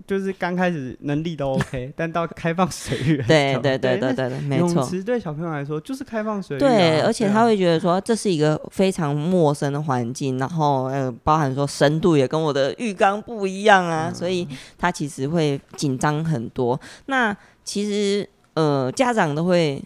[0.06, 4.68] 就是刚开始能力都 OK， 但到开放水域，对对对对对对，没错。
[4.68, 14.46] 泳池对小朋友来说就是开放水域，对，而且他会觉得说这是一个非常陌生的环境，然后呃，包含说深度也跟我的浴缸不一样啊，所以
[14.78, 16.78] 他其实会紧张很多。
[17.06, 18.30] 那其实。
[18.56, 19.82] 呃，家长都会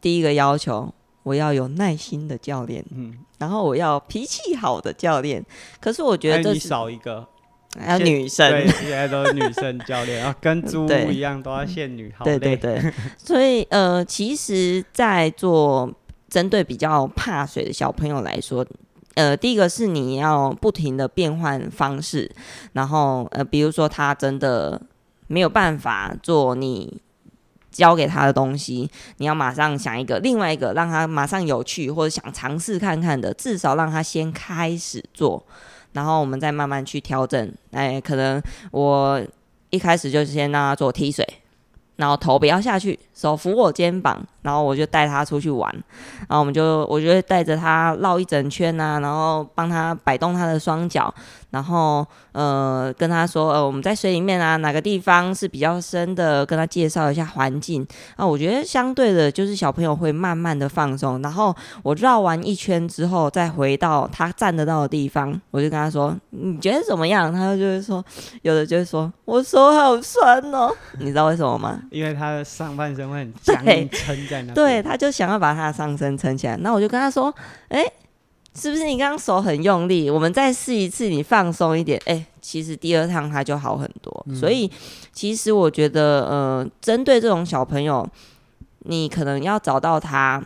[0.00, 0.90] 第一个要求，
[1.24, 5.44] 我要有耐心的教练，嗯，然后我要脾气好的教练。
[5.80, 7.26] 可是我觉得你少一个，
[7.76, 12.24] 还有女生，对，现在都是女生教练 啊，跟猪一样都要限女，好。
[12.24, 12.80] 对对对，
[13.18, 15.92] 所以呃，其实，在做
[16.28, 18.64] 针对比较怕水的小朋友来说。
[19.16, 22.28] 呃，第一个是你要不停的变换方式，
[22.72, 24.82] 然后呃，比如说他真的
[25.28, 27.00] 没有办法做你
[27.74, 35.44] 教给他的东西，你要马上想一个另外一个让他马上有趣或者想尝试看看的，至少让他先开始做，
[35.92, 37.52] 然后我们再慢慢去调整。
[37.72, 39.20] 哎，可能我
[39.70, 41.26] 一开始就先让他做踢水。
[41.96, 45.72] 然后头不要下去，手扶我肩膀，然后我就带他出去玩，
[46.28, 51.14] 然后我们就我就会带着他绕一整圈啊，然后帮他摆动他的双脚，
[51.54, 57.86] 然后呃跟他说呃我们在水里面啊哪个地方是比较深的，跟他介绍一下环境
[58.16, 67.32] 啊，我觉得相对的就是小朋友会慢慢的放松，然后我绕完一圈之后再回到他站得到的地方，我就跟他说你觉得怎么样？
[67.32, 68.04] 他就会说
[68.42, 71.80] 有的就会说我手好酸哦，你知道为什么吗？
[71.92, 76.56] 因为他的上半身会很僵硬撑在那，对，他就想要把他的上身撑起来。
[76.56, 77.32] 那我就跟他说
[77.68, 77.92] ：“哎、欸，
[78.54, 80.08] 是不是你刚刚手很用力？
[80.08, 82.00] 我们再试一次，你放松一点。
[82.06, 84.24] 欸”哎，其实第二趟它就好很多。
[84.28, 84.70] 嗯、所以，
[85.12, 88.08] 其实我觉得，呃，针对这种小朋友，
[88.80, 90.42] 你可能要找到他。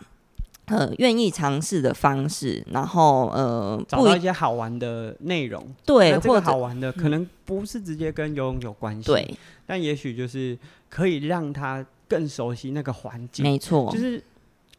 [0.71, 9.35] 呃，愿意尝试的方式，然后呃，找到一些好玩的内容，对，或者好玩的可能不是直接跟游泳有关系，对，
[9.65, 10.55] 但也许就是
[10.87, 14.23] 可以让他更熟悉那个环境，没错，就是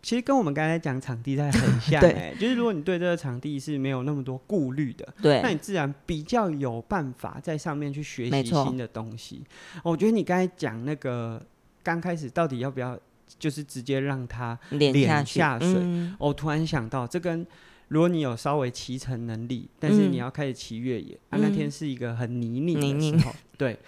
[0.03, 9.45] 其实跟我们刚才讲场地在很像， 哎，就是如果你对这个场地是没有那么多顾虑的，对，那你自然比较有办法在上面去学习新的东西。
[9.83, 11.45] 我觉得你刚才讲那个
[11.83, 12.99] 刚开始到底要不要？
[13.39, 15.69] 就是直接让他脸下水。
[15.69, 17.47] 我、嗯哦、突然想到，这跟
[17.87, 23.79] 如果你有稍微骑乘能力，但是你要开始骑越野，嗯、啊，那天是一个很泥泞的时候，对。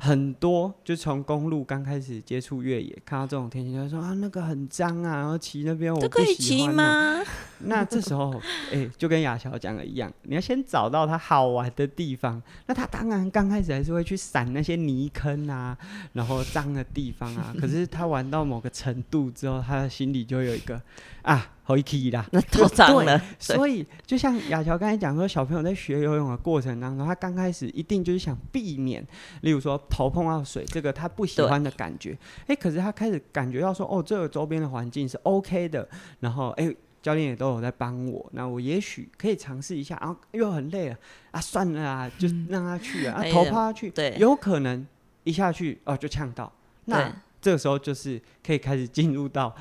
[0.00, 7.20] 很多就从公路刚开始接触越野，看到这种天气，就说啊，那个很脏啊，然后骑那边我不喜欢吗？
[7.66, 8.32] 那这时候，
[8.70, 12.40] 哎、欸，就跟雅乔讲的一样，你要先找到他好玩的地方。
[12.66, 15.76] 那他当然刚开始还是会去闪那些泥坑啊，
[16.12, 17.52] 然后脏的地方啊。
[17.60, 20.80] 可是他玩到某个程度之后，他的心里就有一个
[21.22, 21.54] 啊。
[21.68, 23.22] 好一踢啦，那都脏了。
[23.38, 29.06] 所以就像亚乔刚才讲说，小朋友在学游泳的过程当中，他刚开始一定就是想避免，
[29.42, 32.16] 例如说头碰到水这个他不喜欢的感觉。
[32.44, 35.86] 哎、欸，可是他开始感觉到说，哦，这个周边的环境是 OK 的，
[36.20, 39.98] 然后哎、欸，教练也都有在帮我，那我也许可以尝试一下。
[40.00, 40.96] 然后又很累了
[41.32, 44.86] 啊，算了啊，就让他去啊，头趴下去，对，有可能
[45.24, 46.50] 一下去哦就呛到。
[46.86, 49.54] 那这个时候就是可以开始进入到。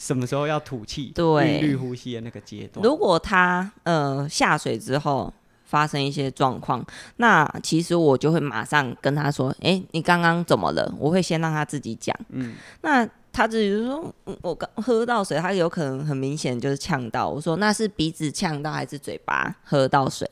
[0.00, 2.82] 什么时候要吐气、对，韵律呼吸的那个阶段？
[2.82, 5.30] 如果他呃下水之后
[5.66, 6.82] 发生一些状况，
[7.16, 12.16] 那其实我就会马上跟他说：“哎、欸，你刚刚怎么了？”我会先让他自己讲。
[12.30, 20.26] 嗯，那他自己就说：“我刚喝到水，他有可能很明显就是呛到。”我说：“那是鼻子呛到还是嘴巴喝到水？”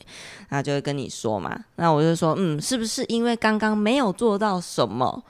[0.48, 1.54] 他就会跟你说嘛。
[1.76, 5.22] 那我就说：“嗯，是不是因为刚刚没有做到什么？”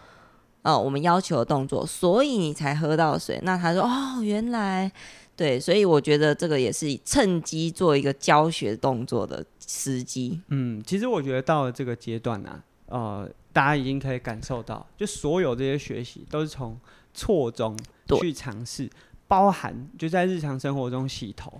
[0.69, 3.41] 哦，我们要求的动作，所以你才喝到水。
[3.43, 4.93] 那他说：“哦，原来
[5.35, 12.51] 对，所以我觉得这个也是趁机做一个教学动作的时机。”嗯，其实我觉得到了这个阶段呢、
[12.89, 16.79] 啊，呃，大家已经可以感受到，就所有这些学习都是从
[17.15, 17.75] 错中
[18.21, 18.91] 去尝试，
[19.27, 21.51] 包含就在日常生活中洗头。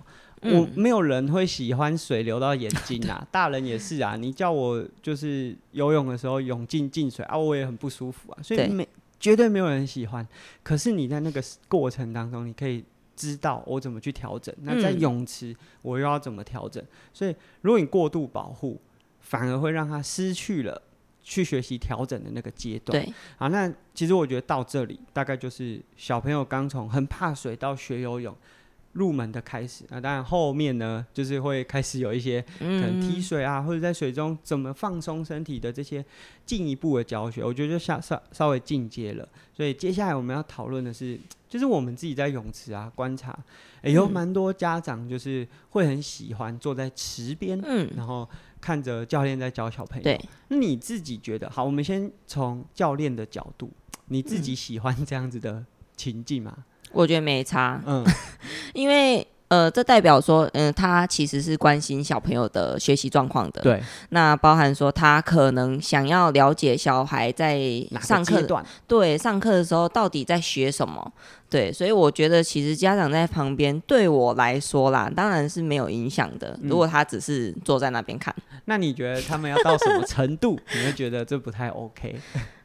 [0.41, 4.15] 嗯、我没有人会喜欢水流到眼睛啊， 大人也是啊。
[4.15, 8.39] 你叫我就是游泳的时候泳进进水啊，我也很不舒服啊。
[8.41, 8.87] 所以没
[9.19, 10.25] 绝对没有人喜欢。
[10.63, 12.85] 可是你在那个过程当中，你可以
[13.15, 14.55] 知道我怎么去调整。
[14.61, 16.81] 那在泳池，我又要怎么调整？
[17.13, 18.79] 所以如果你过度保护，
[19.19, 20.81] 反而会让他失去了
[21.21, 23.03] 去学习调整的那个阶段。
[23.03, 28.33] 对，好，那其实我觉得到这里大概就是小朋友刚从很怕水到学游泳。
[28.93, 36.03] 入门的开始啊，当然后面呢，就是会开始有一些可能踢水啊，或者在水中怎么放松身体的这些
[36.45, 39.27] 进一步的教学，我觉得就下稍稍微进阶了。
[39.53, 43.37] 所以接下来我们要讨论的是，就是我们自己在泳池啊观察，
[43.83, 48.27] 欸、有蛮多家长就是会很喜欢坐在池边，嗯，然后
[48.59, 50.03] 看着教练在教小朋友。
[50.03, 51.63] 对，那你自己觉得好？
[51.63, 53.69] 我们先从教练的角度，
[54.07, 55.63] 你自己喜欢这样子的
[55.95, 56.65] 情境吗？
[56.91, 58.05] 我觉得没差，嗯，
[58.73, 63.61] 因为呃，这代表说，嗯、呃，他其实是关心小朋友的学习状况的。
[63.61, 67.59] 对，那包含说他可能想要了解小孩在
[67.99, 71.11] 上课段，对，上课的时候到底在学什么。
[71.49, 76.55] 对，所以我觉得其实家长在旁边，对我来说啦，当然是没有影响的。
[76.61, 82.15] 如果他只是坐在那边看，嗯，那你觉得他们要到什么程度，你会觉得这不太 OK？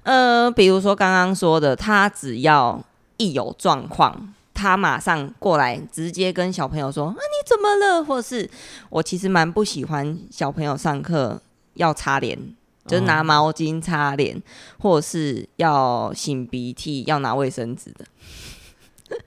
[0.03, 2.79] 呃，比如说刚刚说的，他只要
[3.17, 4.35] 一有状况。
[4.57, 8.49] 他马上过来，直接跟小朋友说：“啊，你怎么了？”或是
[8.89, 11.43] 我其实蛮不喜欢小朋友上课
[11.75, 12.39] 要擦脸，
[12.87, 14.41] 就是拿毛巾擦脸，
[14.79, 18.07] 或者是要擤鼻涕要拿卫生纸的。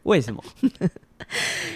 [0.03, 0.41] 为什么？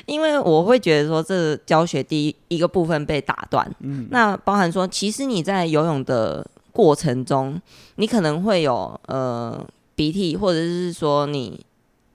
[0.06, 3.70] 因为我会觉得说，这教学第一一个部分被打断。
[3.82, 7.62] 嗯，那包含说，其实你在游泳的过程中，
[7.96, 9.62] 你可能会有呃
[9.94, 11.66] 鼻涕，或者是说你。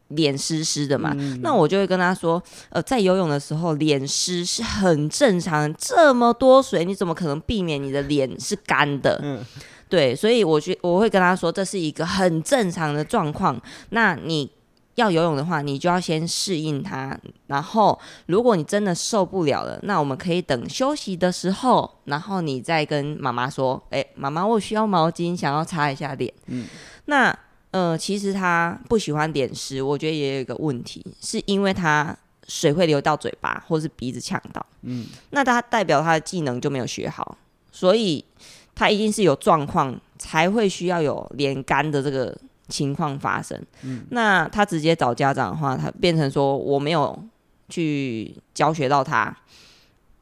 [0.09, 5.77] 脸湿湿的嘛，嗯，那我就会跟他说，呃，在游泳的时候，脸湿是很正常的。
[5.79, 9.19] 这么多水，你怎么可能避免你的脸是干的？
[9.25, 9.45] 嗯，
[9.89, 13.61] 对，所以我觉我会跟他说，这是一个很正常的状况。
[13.91, 14.49] 那你
[14.95, 17.19] 要游泳的话，你就要先适应它。
[17.49, 26.33] 然后，如果你真的受不了了，那我们可以等休息的时候，然后你再跟妈妈说，哎，妈妈，我需要毛巾，想要擦一下脸。
[26.47, 26.65] 嗯，
[27.07, 27.37] 那。
[27.77, 32.17] 呃，其实他不喜欢点湿，我觉得也有一个问题，是因为他
[32.49, 37.37] 水会流到嘴巴或是鼻子呛到，嗯，那他代表他的技能就没有学好，
[37.71, 38.25] 所以
[38.75, 42.35] 他一定是有状况才会需要有连干的这个
[42.67, 43.63] 情况发生。
[43.83, 47.23] 嗯，那他直接找家长的话，他变成说我没有
[47.69, 49.37] 去教学到他，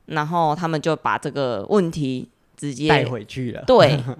[0.07, 3.63] 然后他们就把这个问题直接带回去了。
[3.65, 4.03] 对。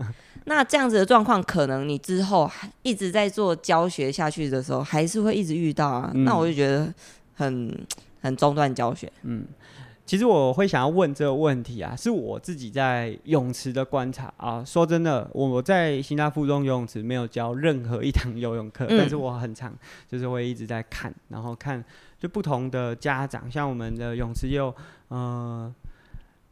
[0.47, 2.51] 那这样子的状况，可能你之后
[2.83, 6.11] 一直在做教学下去的时候，还是会一直遇到啊。
[6.15, 6.93] 嗯、那我就觉得
[7.35, 7.87] 很
[8.21, 9.11] 很中断教学。
[9.23, 9.47] 嗯，
[10.05, 14.63] 其实我会想要问这个问题啊，是我自己在泳池的观察啊。
[14.63, 19.73] 说真的，我在新大附中游泳池没有教任何一堂游泳课，嗯、但是我很常
[20.07, 21.83] 就是会一直在看，然后看
[22.21, 24.75] 就不同的家长，像我们的泳池有，
[25.09, 25.75] 呃，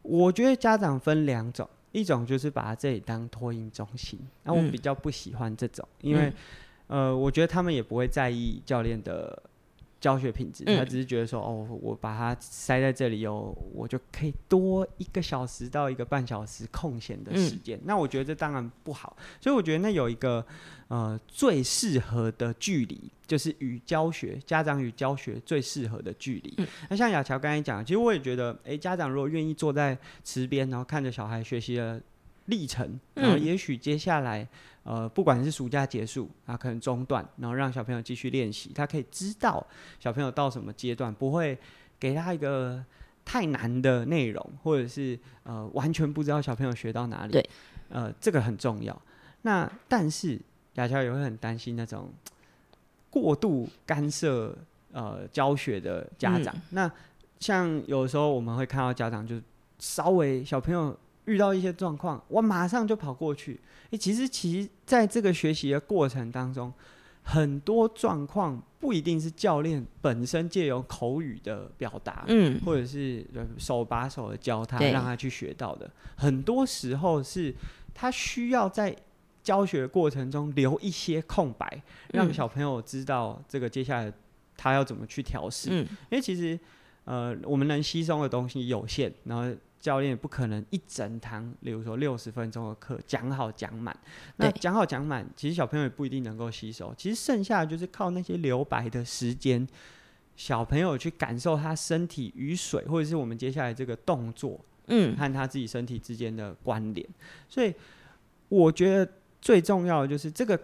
[0.01, 1.69] 我觉得家长分两种。
[1.93, 6.33] 一种就是把这里当托婴中心，那我比较不喜欢这种，嗯、因为，
[6.87, 9.41] 呃，我觉得他们也不会在意教练的
[10.03, 17.77] 教学品质，嗯、他只是觉得说，哦，我把它塞在这里有，我就可以多一个小时到一个半小时空闲的时间。
[17.77, 20.45] 嗯、那我觉得这当然不好，所以我觉得那有一个
[20.89, 26.53] 呃最适合的距离，就是与教学家长与教学最适合的距离。
[26.57, 32.01] 嗯、那像雅乔刚才讲，其实我也觉得，哎、欸，家长如果愿意坐在池边，然后看着小孩学习的
[32.47, 34.45] 历程，然后也许接下来。
[34.83, 39.65] 呃，不管是暑假结束啊，可能中断，然后让小朋友继续练习，他可以知道
[39.97, 41.57] 小朋友到什么阶段，不会
[41.97, 42.83] 给他一个
[43.23, 47.31] 太难的内容，或者是呃完全不知道小朋友学到哪里。
[47.31, 47.49] 对，
[47.87, 49.01] 呃，这个很重要。
[49.43, 50.37] 那但是
[50.73, 52.11] 雅乔也会很担心那种
[53.09, 54.53] 过度干涉
[54.91, 56.53] 呃教学的家长。
[56.55, 56.91] 嗯、那
[57.39, 59.41] 像有时候我们会看到家长就
[59.79, 60.97] 稍微小朋友。
[61.25, 63.53] 遇到一些状况，我马上就跑过去。
[63.91, 66.73] 诶、欸，其实，其实在这个学习的过程当中，
[67.21, 73.25] 很多状况不一定是教练本身借由口语的表达，嗯，或者是
[73.57, 75.89] 手把手的教他，让他去学到的。
[76.17, 77.53] 很多时候是
[77.93, 78.95] 他需要在
[79.41, 84.11] 教学过程中留一些空白，让小朋友知道这个接下来
[84.57, 85.69] 他要怎么去调试。
[85.71, 86.59] 嗯，因为其实，
[87.05, 89.55] 呃，我们能吸收的东西有限，然后。
[89.83, 93.93] 教练也不可能一整堂，例如说六十分钟的课讲好讲满。
[94.37, 96.95] 那讲好讲满，其实小朋友也不一定能够吸收。
[96.97, 99.67] 其实剩下的就是靠那些留白的时间，
[100.37, 104.57] 小朋友去感受他身体与水，或者是我们接下来这个动作，
[104.87, 107.05] 嗯，和他自己身体之间的关联。
[107.49, 107.75] 所以
[108.47, 109.11] 我觉得
[109.41, 110.57] 最重要的就是这个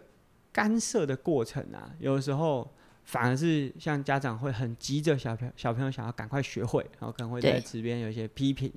[0.54, 2.74] 干涉的过程啊，有的时候。
[3.10, 8.72] 反而是像家长会很急着小朋小朋友想要赶快学会，然后可能会在池边有一些批评。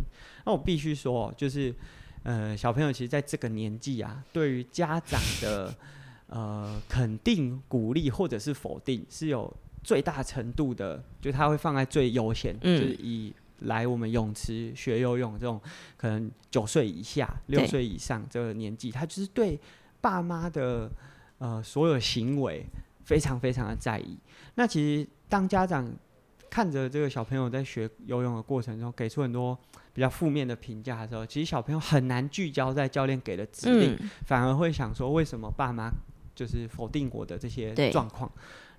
[0.46, 1.74] 那我必须说，就是
[2.22, 5.74] 呃小朋友其实在这个年纪啊，对于家长的
[6.32, 9.54] 呃肯定、鼓励或者是否定，是有
[9.84, 15.60] 最大程度的，就他会放在最优先，嗯、就是以来我们泳池学游泳这种
[15.98, 19.60] 可能九岁以下、六岁以上这个年纪，他就是对
[20.00, 20.90] 爸妈的
[21.36, 22.64] 呃所有行为。
[23.12, 24.18] 非常非常的在意。
[24.54, 25.90] 那其实当家长
[26.48, 29.58] 看着这个小朋友在学游泳的过程中，给出很多
[29.92, 35.90] 比较负面的评价的时候，其实小朋友很难聚焦在教练给的指令，嗯、反而会想说：为什么爸妈
[36.34, 38.30] 就是否定我的这些状况？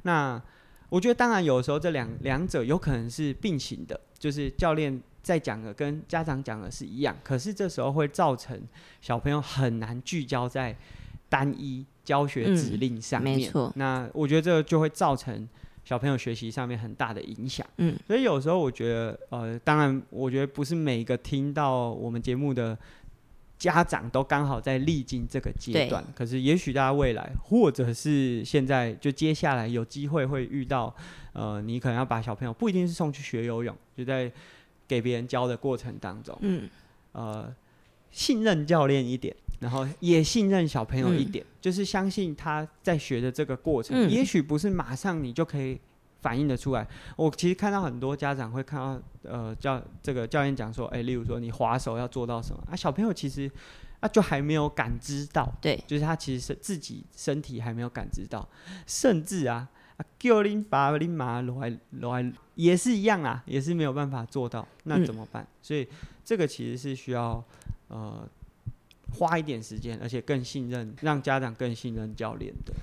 [0.04, 0.42] 那
[0.90, 8.62] 我觉得当然有时候这两两者有可能是并行的，就是教练在讲的跟家长讲的是一样，可是这时候会造成
[9.02, 10.78] 小朋友很难聚焦在
[11.30, 13.38] 单一教学指令上面。
[13.38, 13.74] 嗯、没错。
[13.76, 15.48] 那我觉得这个就会造成
[15.84, 17.66] 小朋友学习上面很大的影响。
[17.78, 17.98] 嗯。
[18.08, 22.78] 所以有时候我觉得，呃，当然，我觉得不是每一个听到我们节目的。
[23.56, 30.94] 家长都刚好在历经这个阶段，可是也许大家未来或者是现在就接下来有机会会遇到，
[31.32, 34.30] 呃，你可能要把小朋友不一定是送去学游泳，就在
[34.86, 36.70] 给别人教的过程当中，嗯，
[37.14, 37.56] 呃，
[38.12, 39.34] 信任教练一点，
[39.64, 45.82] 然后也信任小朋友一点，嗯，就是相信他在学的这个过程，嗯，也许不是马上你就可以。
[46.24, 46.88] 反映得出来，
[47.18, 52.74] 我其实看到很多家长会看到，呃，教这个教练讲说，哎、欸，例如说你滑手要做到什么啊？
[52.74, 53.52] 小朋友其实
[54.00, 58.48] 啊就还没有感知到，对，就是他其实是自己身体还没有感知到，
[58.88, 59.68] 甚至啊，
[60.18, 65.44] 叫你爸你妈来来也是一样啊，也是没有办法做到，那怎么办？
[65.44, 65.86] 嗯、所以
[66.24, 67.44] 这个其实是需要
[67.90, 68.26] 呃
[69.14, 72.74] 花一点时间，而且更信任，让家长更信任教练的。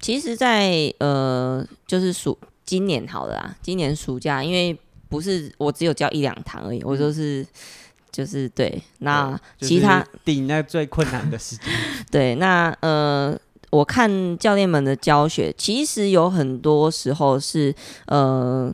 [0.00, 2.38] 其实在，在呃，就是暑。
[2.62, 4.78] 今年好了啊，今年暑假，因为
[5.08, 7.44] 不是我只有教一两堂而已，嗯、我都是
[8.12, 11.64] 就是对，那其他顶那最困难的时间。
[12.12, 13.36] 对，那呃，
[13.70, 17.74] 我看教练们的教学，其实有很多时候是
[18.06, 18.72] 呃，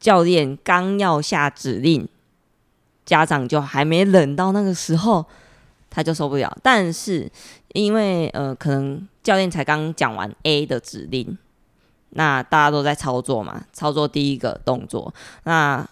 [0.00, 2.08] 教练刚要下指令，
[3.04, 5.24] 家长就还没冷到那个时候，
[5.96, 6.54] 他就受不了。
[6.62, 7.26] 但是
[7.72, 11.38] 因为呃，可能教练才刚讲完 A 的指令。
[12.10, 15.12] 那大家都在操作嘛，操作第一个动作，
[15.44, 15.86] 那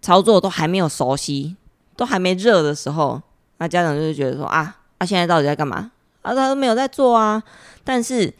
[0.00, 1.56] 操作都还没有熟悉，
[1.96, 3.20] 都还没热的时候，
[3.58, 5.90] 那家长就会觉得说啊，他、现在到底在干嘛？
[6.22, 7.42] 啊，他都没有在做啊。
[7.82, 8.32] 但是，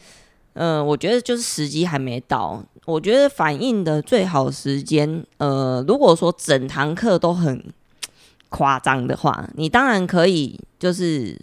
[0.53, 2.63] 嗯、我觉得就是时机还没到。
[2.85, 7.63] 我觉得反应的最好时间，呃，如果说整堂课都很
[8.49, 11.39] 夸张的话，你当然可以就是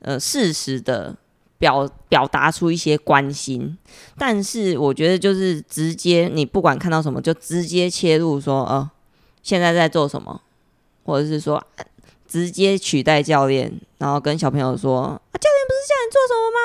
[0.00, 1.16] 呃适时的。
[1.62, 3.78] 表表达出一些关心，
[4.18, 8.90] 但是我觉得就是直接，你不管看到什么，就直接切入说，哦，
[9.44, 10.40] 现在在做什么，
[11.04, 11.62] 或者是说
[12.26, 16.58] 直接取代教练，然后跟小朋友说，啊，教练不是叫你做什么吗？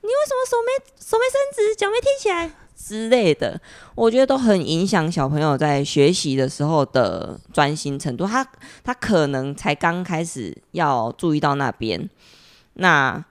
[0.00, 2.50] 你为什么手没手没伸直，脚没踢起来
[2.88, 3.60] 之类的？
[3.94, 8.26] 我觉得都很影响小朋友在学习的时候的专心程度。
[8.26, 8.46] 他
[8.82, 12.08] 他可能才刚开始要注意到那边，
[12.74, 13.24] 那。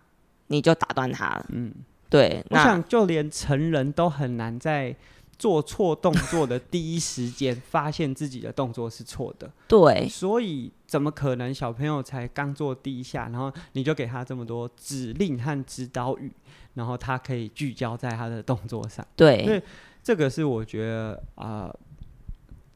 [0.49, 1.45] 你就打断他了。
[1.49, 1.73] 嗯，
[2.09, 2.41] 对。
[2.51, 4.95] 我想，就连成人都很难在
[5.37, 9.51] 做错动作的第一时间发现自己的动作是错的。
[9.67, 10.07] 对。
[10.07, 16.31] 所以，怎么可能小朋友才刚做第一下，然后你就给他这么多指令和指导语，
[16.77, 19.05] 然后他可以聚焦在他的动作上？
[19.15, 19.39] 对。
[19.39, 19.61] 因为，
[20.03, 21.65] 这个是我觉得啊。
[21.65, 21.79] 呃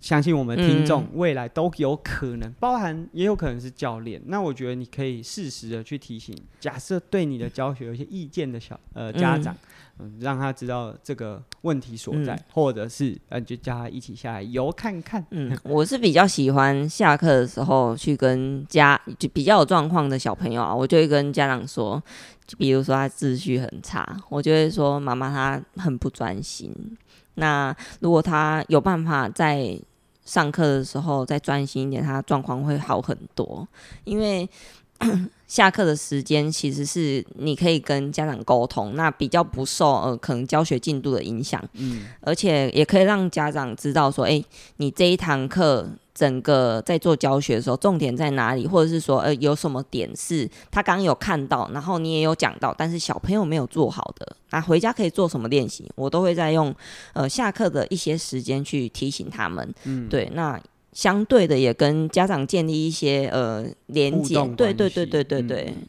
[0.02, 4.20] 相信我们听众未来都有可能，嗯、包含也有可能是教练。
[4.26, 9.56] 那我觉得你可以适时的去提醒，假设对你的教学有一些意见的小呃家长，
[10.00, 15.24] 嗯，让他知道这个问题所在，嗯、或者是呃就叫他一起下来游看看。
[15.30, 22.02] 嗯， 我是比较喜欢下课的时候去跟家就比较有状况的小朋友啊，我就会跟家长说，
[22.48, 26.74] 就比如说他秩序很差，我就会说妈妈他很不专心。
[27.36, 29.80] 那如果他有办法在
[30.32, 33.68] 上课的时候再专心一点，他状况会好很多。
[34.06, 34.50] 因为
[35.48, 41.62] 下课的时间其实是你可以跟家长沟通，那比较不受呃可能教学进度的影响。
[41.74, 44.44] 嗯，而且也可以让家长知道说，诶，
[44.78, 45.88] 你这一堂课。
[46.14, 48.68] 整个在做教学的时候，重点在哪里？
[48.68, 55.90] 或者是说，呃，有什么点是他刚刚有看到，然后你也有讲到，但是小朋友没有做好的，那回家可以做什么练习？
[55.96, 56.76] 我都会在用
[57.14, 59.74] 呃下课的一些时间去提醒他们。
[59.86, 60.62] 嗯，对，那
[60.94, 64.36] 相对的也跟家长建立一些呃连接。
[64.56, 65.66] 对对对对对对。
[65.70, 65.88] 嗯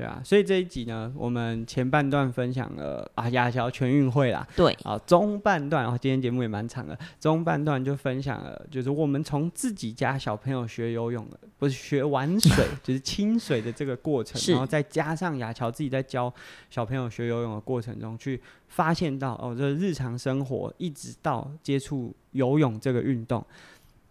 [0.00, 16.32] 对啊，所以这一集呢，我们前半段分享了啊亚乔全运会啦，对，啊中半段啊，今天节目也蛮长的，中半段就分享了，就是我们从自己家小朋友学游泳的，不是学玩水， 就是清水的这个过程，然后再加上亚乔自己在教
[16.70, 23.44] 小朋友学游泳的过程中，去发现到哦，这日常生活一直到接触游泳这个运动，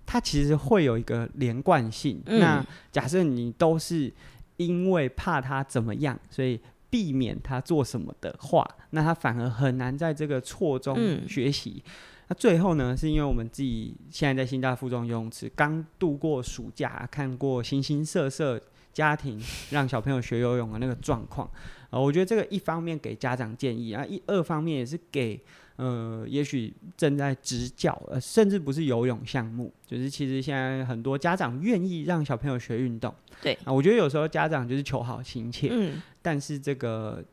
[0.10, 2.20] 它其实会有一个连贯性。
[2.26, 4.12] 嗯、那假设你都是。
[4.60, 10.98] 因为怕他怎么样，所以避免他做什么的话，那他反而很难在这个错中
[11.30, 11.82] 学习。
[11.86, 11.92] 嗯、
[12.28, 21.50] 那最后呢，是因为我们自己现在在新大附中游泳池刚度过暑假，看过形形色色家庭让小朋友学游泳的那个状况
[21.90, 25.42] 啊，我觉得这个一方面给家长建议啊，一二方面也是给
[25.82, 33.16] 呃，也许正在执教，呃，甚至不是游泳项目，就是其实现在很多家长愿意让小朋友学运动。
[33.42, 37.24] 对啊，我觉得有时候家长就是求好心切，嗯，但是这个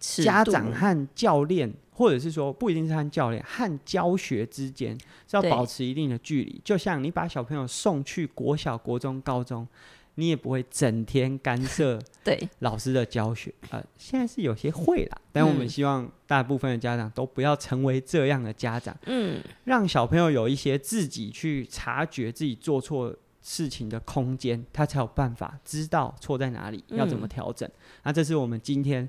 [0.00, 6.60] 家长和教练，或者是说不一定是和教练，和教学之间是要保持一定的距离。
[6.64, 9.64] 就像你把小朋友送去国小、国中、高中。
[10.16, 27.66] 你也不会整天干涉 对老师的教学，呃，现在是有些会啦，但我们希望大部分的家长都不要成为这样的家长，嗯，让小朋友有一些自己去察觉自己做错事情的空间，他才有办法知道错在哪里，要怎么调整。
[28.02, 29.08] 那这是我们今天。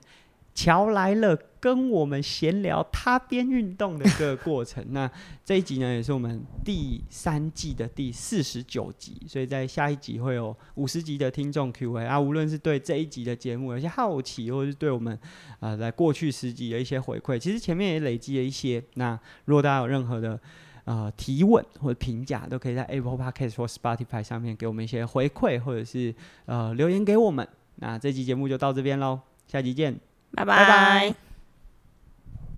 [0.60, 1.38] 乔来了，
[1.68, 4.82] 跟我们闲聊他边运动的一个过程。
[4.92, 5.12] 那
[5.44, 12.18] 这一集呢，也是我们第三季的第四十九集，所以在下一集会有五十集的听众 Q&A 啊。
[12.18, 15.14] 无论是对这一集的节目有些好奇，或者是对我们
[15.60, 18.82] 啊、呃，在过去十集的一些回馈，其实前面也累积了一些。
[18.94, 20.40] 那如果大家有任何的
[20.86, 26.16] 呃提问或者评价，都可以在 Apple Podcast 或 Spotify 上面给我们一些回馈，或者是
[26.46, 27.46] 呃留言给我们。
[27.76, 30.00] 那这集节目就到这边喽，下集见。
[30.32, 31.27] 拜拜。